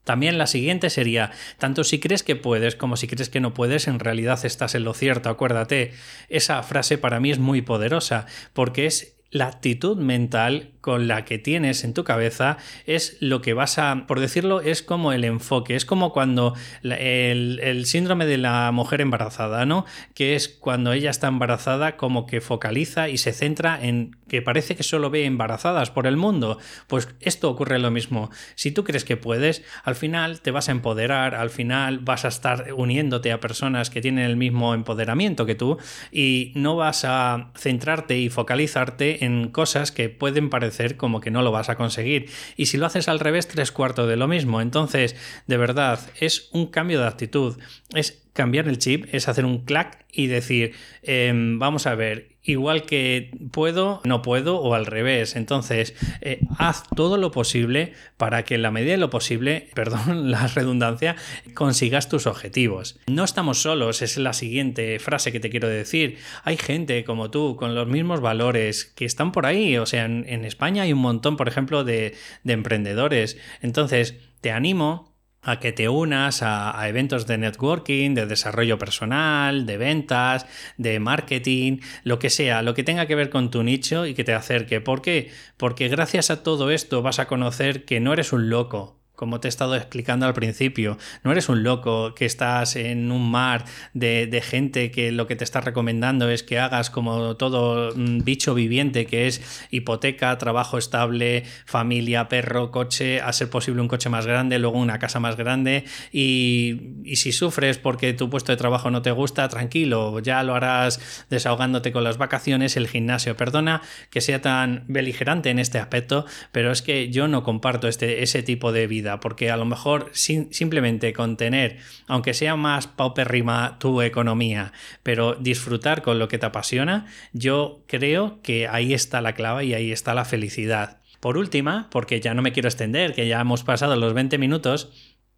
También 0.04 0.38
la 0.38 0.48
siguiente 0.48 0.90
sería, 0.90 1.32
tanto 1.60 1.84
si 1.84 2.00
crees 2.00 2.24
que 2.24 2.36
puedes 2.36 2.76
como 2.76 2.98
si 2.98 3.08
crees 3.08 3.30
que 3.30 3.40
no 3.40 3.54
puedes, 3.54 3.88
en 3.88 4.00
realidad 4.00 4.44
estás 4.44 4.76
en 4.76 4.84
lo 4.84 4.94
cierto. 4.94 5.30
Acuérdate, 5.30 5.94
esa 6.28 6.62
frase 6.64 6.98
para 6.98 7.20
mí 7.20 7.32
es 7.32 7.40
muy 7.40 7.62
poderosa 7.62 8.26
porque 8.54 8.86
es 8.86 9.16
la 9.32 9.48
actitud 9.48 9.98
mental 9.98 10.73
con 10.84 11.08
la 11.08 11.24
que 11.24 11.40
tienes 11.40 11.86
en 11.86 11.94
tu 11.94 12.04
cabeza 12.04 12.58
es 12.86 13.16
lo 13.22 13.42
que 13.42 13.54
vas 13.54 13.78
a, 13.80 14.04
por 14.06 14.20
decirlo, 14.20 14.60
es 14.60 14.84
como 14.84 15.14
el 15.14 15.24
enfoque, 15.24 15.78
es 15.78 15.86
como 15.86 16.12
cuando 16.12 16.56
el, 16.84 17.86
síndrome 17.86 18.26
de 18.26 18.38
la 18.38 18.70
mujer 18.74 19.00
embarazada, 19.00 19.66
¿no? 19.66 19.86
Que 20.14 20.36
es 20.36 20.50
cuando 20.50 20.92
ella 20.92 21.10
está 21.10 21.28
embarazada 21.28 21.96
como 21.96 22.26
que 22.26 22.42
focaliza 22.42 23.08
y 23.08 23.18
se 23.18 23.32
centra 23.32 23.80
en 23.82 24.18
que 24.28 24.42
parece 24.42 24.76
que 24.76 24.84
solo 24.84 25.10
ve 25.10 25.24
embarazadas 25.24 25.90
por 25.90 26.06
el 26.06 26.18
mundo. 26.18 26.58
Pues 26.88 27.08
esto 27.22 27.50
ocurre 27.50 27.80
lo 27.80 27.90
mismo. 27.90 28.30
Si 28.56 28.72
tú 28.72 28.84
crees 28.84 29.06
que 29.06 29.16
puedes, 29.16 29.64
al 29.86 29.96
final 29.96 30.42
te 30.42 30.52
vas 30.52 30.68
a 30.68 30.74
empoderar, 30.74 31.34
al 31.34 31.50
final 31.50 32.00
vas 32.00 32.26
a 32.26 32.30
estar 32.30 32.74
uniéndote 32.74 33.32
a 33.32 33.40
personas 33.40 33.90
que 33.90 34.02
tienen 34.02 34.26
el 34.26 34.36
mismo 34.36 34.74
empoderamiento 34.74 35.46
que 35.46 35.56
tú 35.56 35.78
y 36.12 36.52
no 36.56 36.76
vas 36.76 37.06
a 37.06 37.52
centrarte 37.56 38.18
y 38.18 38.28
focalizarte 38.28 39.24
en 39.24 39.48
cosas 39.48 39.94
que 39.94 40.10
pueden 40.10 40.50
parecer 40.50 40.73
como 40.98 41.22
que 41.22 41.32
no 41.32 41.42
lo 41.42 41.52
vas 41.52 41.70
a 41.70 41.76
conseguir. 41.76 42.30
Y 42.58 42.68
si 42.68 42.78
lo 42.78 42.86
haces 42.86 43.08
al 43.08 43.20
revés, 43.20 43.48
tres 43.48 43.72
cuartos 43.72 44.08
de 44.08 44.16
lo 44.16 44.28
mismo. 44.28 44.62
Entonces, 44.62 45.16
de 45.48 45.58
verdad, 45.58 46.00
es 46.20 46.50
un 46.52 46.68
cambio 46.68 47.00
de 47.00 47.08
actitud. 47.08 47.58
Es 47.94 48.23
cambiar 48.34 48.68
el 48.68 48.80
chip, 48.80 49.06
es 49.14 49.28
hacer 49.28 49.46
un 49.46 49.60
clack 49.60 50.06
y 50.12 50.28
decir, 50.28 50.74
em, 51.04 51.58
vamos 51.60 51.88
a 51.88 51.96
ver, 51.96 52.34
igual 52.44 52.84
que 52.84 53.32
puedo, 53.52 54.02
no 54.04 54.22
puedo 54.22 54.58
o 54.58 54.74
al 54.74 54.86
revés. 54.86 55.36
Entonces, 55.36 55.96
eh, 56.22 56.42
haz 56.58 56.84
todo 56.96 57.18
lo 57.18 57.32
posible 57.32 57.94
para 58.18 58.44
que 58.44 58.56
en 58.56 58.64
la 58.64 58.72
medida 58.72 58.92
de 58.92 58.98
lo 58.98 59.10
posible, 59.10 59.70
perdón 59.76 60.30
la 60.32 60.48
redundancia, 60.48 61.16
consigas 61.54 62.10
tus 62.10 62.28
objetivos. 62.28 63.00
No 63.08 63.24
estamos 63.24 63.62
solos, 63.62 64.02
es 64.02 64.18
la 64.18 64.34
siguiente 64.34 65.00
frase 65.00 65.32
que 65.32 65.40
te 65.40 65.50
quiero 65.50 65.68
decir. 65.68 66.18
Hay 66.44 66.58
gente 66.58 67.04
como 67.04 67.32
tú, 67.32 67.56
con 67.56 67.76
los 67.76 67.88
mismos 67.88 68.20
valores, 68.20 68.86
que 68.86 69.06
están 69.06 69.32
por 69.32 69.46
ahí. 69.46 69.78
O 69.78 69.86
sea, 69.86 70.06
en, 70.06 70.44
España 70.44 70.84
hay 70.84 70.94
un 70.94 71.00
montón, 71.00 71.38
por 71.38 71.48
ejemplo, 71.48 71.84
de 71.84 72.16
emprendedores. 72.44 73.38
Entonces, 73.62 74.16
te 74.42 74.52
animo 74.52 75.13
a 75.44 75.60
que 75.60 75.72
te 75.72 75.90
unas 75.90 76.42
a, 76.42 76.88
eventos 76.88 77.28
de 77.28 77.38
networking, 77.38 78.14
de 78.14 78.26
desarrollo 78.26 78.78
personal, 78.78 79.66
de 79.66 79.78
ventas, 79.78 80.46
de 80.78 81.00
marketing, 81.00 81.80
lo 82.04 82.20
que 82.20 82.30
sea, 82.30 82.62
lo 82.62 82.74
que 82.74 82.84
tenga 82.84 83.06
que 83.06 83.16
ver 83.16 83.30
con 83.30 83.52
tu 83.52 83.64
nicho 83.64 84.06
y 84.06 84.14
que 84.14 84.24
te 84.24 84.34
acerque. 84.34 84.82
¿Por 84.82 85.02
qué? 85.02 85.32
Porque 85.58 85.88
gracias 85.90 86.30
a 86.30 86.44
todo 86.44 86.72
esto 86.72 87.02
vas 87.02 87.20
a 87.20 87.28
conocer 87.28 87.86
que 87.86 88.00
no 88.00 88.14
eres 88.14 88.34
un 88.34 88.50
loco, 88.50 89.03
como 89.16 89.40
te 89.40 89.48
he 89.48 89.50
estado 89.50 89.76
explicando 89.76 90.26
al 90.26 90.34
principio, 90.34 90.98
no 91.24 91.32
eres 91.32 91.48
un 91.48 91.64
loco 91.64 92.16
que 92.16 92.26
estás 92.26 92.76
en 92.76 93.12
un 93.12 93.30
mar 93.30 93.66
de, 93.94 94.42
gente 94.44 94.90
que 94.92 95.12
lo 95.12 95.28
que 95.28 95.36
te 95.36 95.44
está 95.44 95.62
recomendando 95.62 96.30
es 96.30 96.42
que 96.42 96.60
hagas 96.60 96.90
como 96.90 97.38
todo 97.38 97.94
bicho 97.96 98.56
viviente, 98.56 99.06
que 99.06 99.28
es 99.28 99.68
hipoteca, 99.70 100.38
trabajo 100.40 100.78
estable, 100.78 101.44
familia, 101.66 102.28
perro, 102.28 102.72
coche, 102.72 103.22
a 103.22 103.32
ser 103.34 103.50
posible 103.50 103.82
un 103.82 103.88
coche 103.88 104.10
más 104.10 104.26
grande, 104.26 104.58
luego 104.58 104.80
una 104.80 104.98
casa 104.98 105.20
más 105.20 105.38
grande 105.38 105.86
y, 106.12 107.02
y 107.04 107.18
si 107.18 107.32
sufres 107.32 107.78
porque 107.78 108.14
tu 108.14 108.30
puesto 108.30 108.52
de 108.52 108.58
trabajo 108.58 108.90
no 108.90 109.04
te 109.04 109.12
gusta, 109.12 109.48
tranquilo, 109.48 110.20
ya 110.20 110.42
lo 110.42 110.56
harás 110.56 111.26
desahogándote 111.30 111.92
con 111.92 112.04
las 112.04 112.18
vacaciones, 112.18 112.78
el 112.78 112.88
gimnasio. 112.88 113.38
Perdona 113.38 113.82
que 114.10 114.22
sea 114.22 114.42
tan 114.42 114.86
beligerante 114.88 115.52
en 115.52 115.60
este 115.60 115.78
aspecto, 115.78 116.26
pero 116.52 116.72
es 116.72 116.82
que 116.82 117.10
yo 117.10 117.28
no 117.28 117.44
comparto 117.44 117.88
este, 117.88 118.24
ese 118.24 118.42
tipo 118.42 118.72
de 118.72 118.88
vida 118.88 119.03
porque 119.20 119.52
a 119.52 119.58
lo 119.58 119.66
mejor 119.66 120.12
simplemente 120.14 121.14
con 121.14 121.38
tener, 121.38 121.78
aunque 122.08 122.34
sea 122.34 122.56
más 122.56 122.88
paupérrima 122.88 123.78
tu 123.80 124.02
economía, 124.02 124.74
pero 125.04 125.36
disfrutar 125.36 126.02
con 126.02 126.20
lo 126.20 126.28
que 126.28 126.38
te 126.38 126.46
apasiona, 126.46 127.06
yo 127.34 127.84
creo 127.88 128.42
que 128.42 128.68
ahí 128.68 128.94
está 128.94 129.22
la 129.22 129.34
clave 129.34 129.66
y 129.66 129.74
ahí 129.74 129.92
está 129.92 130.14
la 130.14 130.26
felicidad. 130.26 131.02
Por 131.20 131.38
última, 131.38 131.88
porque 131.90 132.20
ya 132.20 132.34
no 132.34 132.42
me 132.42 132.52
quiero 132.52 132.68
extender, 132.68 133.14
que 133.14 133.28
ya 133.28 133.40
hemos 133.40 133.64
pasado 133.64 133.96
los 133.96 134.14
20 134.14 134.38
minutos, 134.38 134.92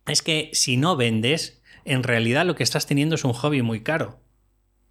es 0.08 0.22
que 0.22 0.50
si 0.54 0.78
no 0.78 0.96
vendes, 0.96 1.62
en 1.84 2.04
realidad 2.04 2.46
lo 2.46 2.56
que 2.56 2.64
estás 2.64 2.88
teniendo 2.88 3.16
es 3.16 3.24
un 3.24 3.34
hobby 3.34 3.62
muy 3.62 3.82
caro. 3.82 4.20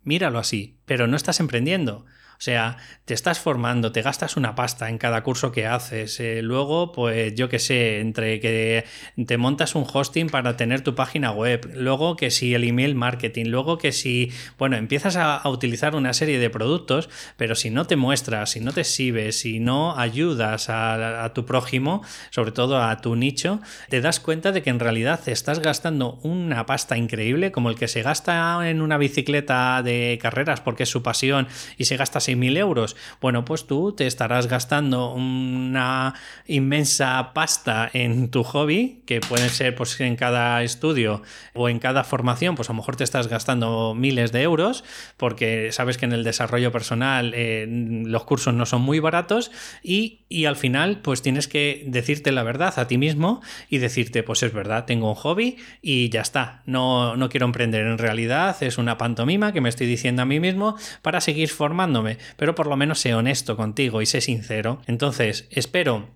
Míralo 0.02 0.38
así, 0.38 0.78
pero 0.86 1.06
no 1.06 1.16
estás 1.16 1.40
emprendiendo. 1.40 2.04
O 2.34 2.42
sea, 2.44 2.76
te 3.04 3.14
estás 3.14 3.38
formando, 3.38 3.92
te 3.92 4.02
gastas 4.02 4.36
una 4.36 4.54
pasta 4.54 4.88
en 4.88 4.98
cada 4.98 5.22
curso 5.22 5.52
que 5.52 5.66
haces. 5.66 6.18
Eh, 6.20 6.42
luego, 6.42 6.92
pues 6.92 7.34
yo 7.34 7.48
qué 7.48 7.58
sé, 7.58 8.00
entre 8.00 8.40
que 8.40 8.84
te 9.26 9.38
montas 9.38 9.74
un 9.74 9.86
hosting 9.90 10.28
para 10.28 10.56
tener 10.56 10.82
tu 10.82 10.94
página 10.94 11.30
web, 11.30 11.70
luego 11.76 12.16
que 12.16 12.30
si 12.30 12.54
el 12.54 12.64
email 12.64 12.94
marketing, 12.96 13.46
luego 13.46 13.78
que 13.78 13.92
si, 13.92 14.32
bueno, 14.58 14.76
empiezas 14.76 15.16
a, 15.16 15.40
utilizar 15.48 15.94
una 15.94 16.12
serie 16.12 16.38
de 16.38 16.50
productos, 16.50 17.08
pero 17.36 17.54
si 17.54 17.70
no 17.70 17.86
te 17.86 17.96
muestras, 17.96 18.50
si 18.50 18.60
no 18.60 18.72
te 18.72 18.80
exhibes, 18.80 19.38
si 19.38 19.60
no 19.60 19.96
ayudas 19.96 20.66
a, 20.68 21.30
tu 21.34 21.46
prójimo, 21.46 22.02
sobre 22.30 22.52
todo 22.52 22.82
a 22.82 23.00
tu 23.00 23.16
nicho, 23.16 23.60
te 23.88 24.00
das 24.00 24.20
cuenta 24.20 24.52
de 24.52 24.62
que 24.62 24.70
en 24.70 24.80
realidad 24.80 25.20
estás 25.28 25.60
gastando 25.60 26.18
una 26.22 26.66
pasta 26.66 26.96
increíble 26.96 27.52
como 27.52 27.70
el 27.70 27.76
que 27.76 27.88
se 27.88 28.02
gasta 28.02 28.68
en 28.68 28.82
una 28.82 28.98
bicicleta 28.98 29.82
de 29.82 30.18
carreras 30.20 30.60
porque 30.74 30.82
es 30.82 30.90
su 30.90 31.04
pasión 31.04 31.46
y 31.78 31.84
se 31.84 31.96
gasta 31.96 32.18
6.000 32.18 32.58
euros. 32.58 32.96
Bueno, 33.20 33.44
pues 33.44 33.68
tú 33.68 33.92
te 33.92 34.08
estarás 34.08 34.48
gastando 34.48 35.12
una 35.12 36.14
inmensa 36.48 37.30
pasta 37.32 37.88
en 37.92 38.28
tu 38.28 38.42
hobby, 38.42 39.04
que 39.06 39.20
puede 39.20 39.50
ser 39.50 39.76
pues 39.76 40.00
en 40.00 40.16
cada 40.16 40.64
estudio 40.64 41.22
o 41.52 41.68
en 41.68 41.78
cada 41.78 42.02
formación, 42.02 42.56
pues 42.56 42.68
a 42.70 42.72
lo 42.72 42.78
mejor 42.78 42.96
te 42.96 43.04
estás 43.04 43.28
gastando 43.28 43.94
miles 43.94 44.32
de 44.32 44.42
euros, 44.42 44.82
porque 45.16 45.70
sabes 45.70 45.96
que 45.96 46.06
en 46.06 46.12
el 46.12 46.24
desarrollo 46.24 46.72
personal 46.72 47.32
eh, 47.36 47.68
los 47.68 48.24
cursos 48.24 48.52
no 48.52 48.66
son 48.66 48.82
muy 48.82 48.98
baratos 48.98 49.52
y, 49.80 50.22
y 50.28 50.46
al 50.46 50.56
final 50.56 51.02
pues 51.02 51.22
tienes 51.22 51.46
que 51.46 51.84
decirte 51.86 52.32
la 52.32 52.42
verdad 52.42 52.74
a 52.80 52.88
ti 52.88 52.98
mismo 52.98 53.42
y 53.70 53.78
decirte, 53.78 54.24
pues 54.24 54.42
es 54.42 54.52
verdad, 54.52 54.86
tengo 54.86 55.08
un 55.08 55.14
hobby 55.14 55.56
y 55.82 56.08
ya 56.08 56.22
está, 56.22 56.62
no, 56.66 57.14
no 57.14 57.28
quiero 57.28 57.46
emprender. 57.46 57.86
En 57.86 57.98
realidad 57.98 58.60
es 58.60 58.76
una 58.76 58.98
pantomima 58.98 59.52
que 59.52 59.60
me 59.60 59.68
estoy 59.68 59.86
diciendo 59.86 60.22
a 60.22 60.24
mí 60.24 60.40
mismo 60.40 60.63
para 61.02 61.20
seguir 61.20 61.48
formándome 61.48 62.18
pero 62.36 62.54
por 62.54 62.66
lo 62.66 62.76
menos 62.76 63.00
sé 63.00 63.14
honesto 63.14 63.56
contigo 63.56 64.02
y 64.02 64.06
sé 64.06 64.20
sincero. 64.20 64.80
Entonces, 64.86 65.46
espero 65.50 66.08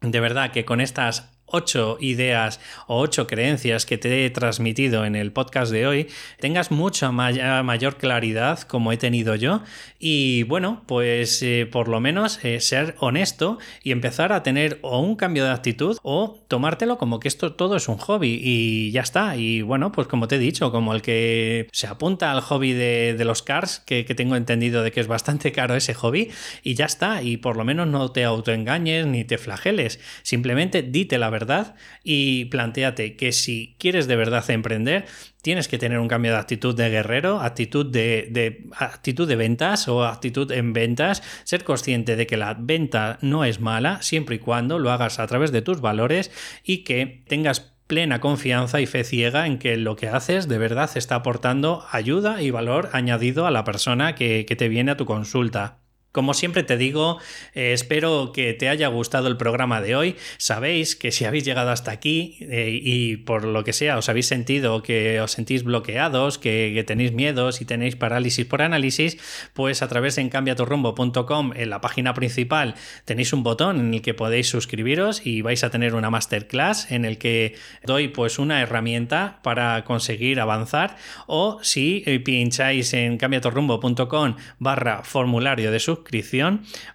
de 0.00 0.20
verdad 0.20 0.52
que 0.52 0.64
con 0.64 0.80
estas 0.80 1.33
ocho 1.46 1.98
ideas 2.00 2.60
o 2.86 3.00
ocho 3.00 3.26
creencias 3.26 3.86
que 3.86 3.98
te 3.98 4.24
he 4.24 4.30
transmitido 4.30 5.04
en 5.04 5.16
el 5.16 5.32
podcast 5.32 5.72
de 5.72 5.86
hoy, 5.86 6.08
tengas 6.40 6.70
mucha 6.70 7.10
mayor 7.12 7.96
claridad 7.96 8.60
como 8.60 8.92
he 8.92 8.96
tenido 8.96 9.34
yo 9.34 9.62
y 9.98 10.42
bueno, 10.44 10.82
pues 10.86 11.42
eh, 11.42 11.68
por 11.70 11.88
lo 11.88 12.00
menos 12.00 12.44
eh, 12.44 12.60
ser 12.60 12.94
honesto 12.98 13.58
y 13.82 13.92
empezar 13.92 14.32
a 14.32 14.42
tener 14.42 14.78
o 14.82 15.00
un 15.00 15.16
cambio 15.16 15.44
de 15.44 15.50
actitud 15.50 15.96
o 16.02 16.40
tomártelo 16.48 16.98
como 16.98 17.20
que 17.20 17.28
esto 17.28 17.54
todo 17.54 17.76
es 17.76 17.88
un 17.88 17.96
hobby 17.96 18.38
y 18.42 18.90
ya 18.90 19.00
está. 19.00 19.36
Y 19.36 19.62
bueno, 19.62 19.92
pues 19.92 20.06
como 20.06 20.28
te 20.28 20.36
he 20.36 20.38
dicho, 20.38 20.70
como 20.70 20.94
el 20.94 21.02
que 21.02 21.68
se 21.72 21.86
apunta 21.86 22.32
al 22.32 22.40
hobby 22.40 22.72
de, 22.72 23.16
los 23.24 23.42
cars, 23.42 23.80
que, 23.80 24.04
que 24.04 24.14
tengo 24.14 24.36
entendido 24.36 24.82
de 24.82 24.92
que 24.92 25.00
es 25.00 25.06
bastante 25.06 25.52
caro 25.52 25.74
ese 25.74 25.94
hobby 25.94 26.30
y 26.62 26.74
ya 26.74 26.86
está. 26.86 27.22
Y 27.22 27.36
por 27.38 27.56
lo 27.56 27.64
menos 27.64 27.88
no 27.88 28.10
te 28.12 28.24
autoengañes 28.24 29.06
ni 29.06 29.24
te 29.24 29.38
flageles, 29.38 30.00
simplemente 30.22 30.82
dite 30.82 31.18
la 31.18 31.30
verdad 31.34 31.74
y 32.04 32.46
planteate 32.46 33.16
que 33.16 33.32
si 33.32 33.74
quieres 33.78 34.06
de 34.06 34.16
verdad 34.16 34.48
emprender, 34.50 35.04
tienes 35.42 35.66
que 35.68 35.78
tener 35.78 35.98
un 35.98 36.08
cambio 36.08 36.30
de 36.32 36.38
actitud 36.38 36.74
de 36.76 36.88
guerrero, 36.88 37.40
actitud 37.40 37.84
de, 37.84 38.64
actitud 38.76 39.28
de 39.28 39.36
ventas 39.36 39.88
o 39.88 40.04
actitud 40.04 40.50
en 40.52 40.72
ventas, 40.72 41.22
ser 41.42 41.64
consciente 41.64 42.16
de 42.16 42.26
que 42.26 42.36
la 42.36 42.54
venta 42.54 43.18
no 43.20 43.44
es 43.44 43.60
mala 43.60 44.00
siempre 44.00 44.36
y 44.36 44.38
cuando 44.38 44.78
lo 44.78 44.92
hagas 44.92 45.18
a 45.18 45.26
través 45.26 45.50
de 45.50 45.62
tus 45.62 45.80
valores 45.80 46.30
y 46.64 46.78
que 46.84 47.24
tengas 47.28 47.72
plena 47.88 48.20
confianza 48.20 48.80
y 48.80 48.86
fe 48.86 49.04
ciega 49.04 49.46
en 49.46 49.58
que 49.58 49.76
lo 49.76 49.96
que 49.96 50.08
haces 50.08 50.48
de 50.48 50.58
verdad 50.58 50.90
está 50.94 51.16
aportando 51.16 51.84
ayuda 51.90 52.40
y 52.40 52.50
valor 52.50 52.88
añadido 52.92 53.46
a 53.46 53.50
la 53.50 53.64
persona 53.64 54.14
que 54.14 54.44
te 54.44 54.68
viene 54.68 54.92
a 54.92 54.96
tu 54.96 55.04
consulta. 55.04 55.83
Como 56.14 56.32
siempre 56.32 56.62
te 56.62 56.76
digo, 56.76 57.18
eh, 57.54 57.72
espero 57.72 58.30
que 58.32 58.54
te 58.54 58.68
haya 58.68 58.86
gustado 58.86 59.26
el 59.26 59.36
programa 59.36 59.80
de 59.80 59.96
hoy. 59.96 60.14
Sabéis 60.36 60.94
que 60.94 61.10
si 61.10 61.24
habéis 61.24 61.44
llegado 61.44 61.70
hasta 61.72 61.90
aquí 61.90 62.36
eh, 62.38 62.78
y 62.80 63.16
por 63.16 63.44
lo 63.44 63.64
que 63.64 63.72
sea 63.72 63.98
os 63.98 64.08
habéis 64.08 64.28
sentido 64.28 64.80
que 64.80 65.20
os 65.20 65.32
sentís 65.32 65.64
bloqueados, 65.64 66.38
que, 66.38 66.84
tenéis 66.86 67.10
miedos 67.10 67.60
y 67.60 67.64
tenéis 67.64 67.96
parálisis 67.96 68.46
por 68.46 68.62
análisis, 68.62 69.18
pues 69.54 69.82
a 69.82 69.88
través 69.88 70.14
de 70.14 70.22
encambiaturrumbo.com 70.22 71.52
en 71.56 71.70
la 71.70 71.80
página 71.80 72.14
principal 72.14 72.76
tenéis 73.04 73.32
un 73.32 73.42
botón 73.42 73.80
en 73.80 73.94
el 73.94 74.00
que 74.00 74.14
podéis 74.14 74.48
suscribiros 74.48 75.26
y 75.26 75.42
vais 75.42 75.64
a 75.64 75.70
tener 75.70 75.96
una 75.96 76.10
masterclass 76.10 76.92
en 76.92 77.06
el 77.06 77.18
que 77.18 77.56
doy 77.82 78.06
pues 78.06 78.38
una 78.38 78.62
herramienta 78.62 79.40
para 79.42 79.82
conseguir 79.82 80.38
avanzar 80.38 80.96
o 81.26 81.58
si 81.62 82.04
eh, 82.06 82.20
pincháis 82.20 82.94
en 82.94 83.18
cambiaturrumbo.com 83.18 84.36
barra 84.60 85.02
formulario 85.02 85.72
de 85.72 85.80
suscripción 85.80 86.03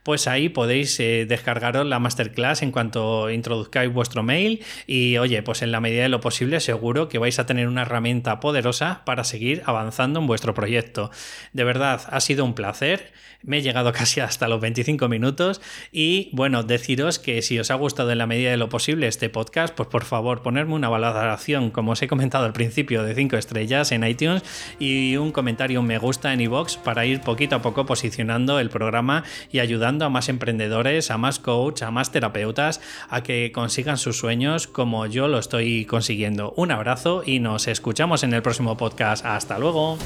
pues 0.04 0.28
ahí 0.28 0.50
podéis 0.50 1.00
eh, 1.00 1.26
descargaros 1.28 1.86
la 1.86 2.00
masterclass 2.00 2.62
en 2.62 2.72
cuanto 2.72 3.30
introduzcáis 3.30 3.92
vuestro 3.92 4.24
mail 4.24 4.64
y 4.88 5.18
oye, 5.18 5.42
pues 5.44 5.62
en 5.62 5.72
la 5.72 5.80
medida 5.80 6.04
de 6.04 6.10
lo 6.10 6.22
posible 6.22 6.60
seguro 6.60 7.10
que 7.10 7.20
vais 7.20 7.40
a 7.40 7.46
tener 7.46 7.68
una 7.68 7.84
herramienta 7.84 8.40
poderosa 8.40 9.04
para 9.06 9.24
seguir 9.24 9.64
avanzando 9.66 10.20
en 10.20 10.28
vuestro 10.28 10.54
proyecto. 10.54 11.12
De 11.54 11.64
verdad, 11.64 12.02
ha 12.10 12.20
sido 12.20 12.46
un 12.46 12.54
placer. 12.54 13.12
Me 13.42 13.60
he 13.60 13.62
llegado 13.62 13.94
casi 13.94 14.20
hasta 14.20 14.48
los 14.48 14.60
25 14.60 15.08
minutos 15.08 15.62
y 15.92 16.30
bueno, 16.34 16.64
deciros 16.64 17.20
que 17.20 17.42
si 17.42 17.58
os 17.60 17.72
ha 17.72 17.76
gustado 17.76 18.12
en 18.12 18.18
la 18.18 18.28
medida 18.28 18.52
de 18.52 18.58
lo 18.58 18.70
posible 18.70 19.08
este 19.08 19.30
podcast, 19.30 19.74
pues 19.76 19.88
por 19.88 20.04
favor 20.04 20.42
ponerme 20.42 20.74
una 20.74 20.90
valoración, 20.90 21.72
como 21.72 21.92
os 21.92 22.02
he 22.02 22.08
comentado 22.08 22.46
al 22.46 22.54
principio, 22.54 23.04
de 23.04 23.16
5 23.16 23.38
estrellas 23.38 23.92
en 23.92 24.04
iTunes 24.04 24.44
y 24.80 25.16
un 25.18 25.32
comentario, 25.32 25.82
me 25.82 25.98
gusta 25.98 26.34
en 26.34 26.42
iVoox 26.42 26.78
para 26.78 27.06
ir 27.06 27.22
poquito 27.22 27.56
a 27.56 27.62
poco 27.62 27.86
posicionando 27.86 28.60
el 28.60 28.70
y 29.52 29.60
ayudando 29.60 30.06
a 30.06 30.10
más 30.10 30.30
emprendedores, 30.30 31.12
a 31.12 31.18
más 31.18 31.40
coach, 31.40 31.82
a 31.82 31.92
más 31.92 32.12
terapeutas 32.12 32.82
a 33.10 33.24
que 33.24 33.52
consigan 33.52 33.98
sus 33.98 34.18
sueños 34.18 34.68
como 34.68 35.06
yo 35.06 35.28
lo 35.28 35.40
estoy 35.40 35.86
consiguiendo. 35.86 36.54
Un 36.56 36.72
abrazo 36.72 37.24
y 37.26 37.40
nos 37.40 37.68
escuchamos 37.68 38.24
en 38.24 38.34
el 38.34 38.42
próximo 38.42 38.78
podcast. 38.78 39.26
Hasta 39.26 39.60
luego. 39.60 39.98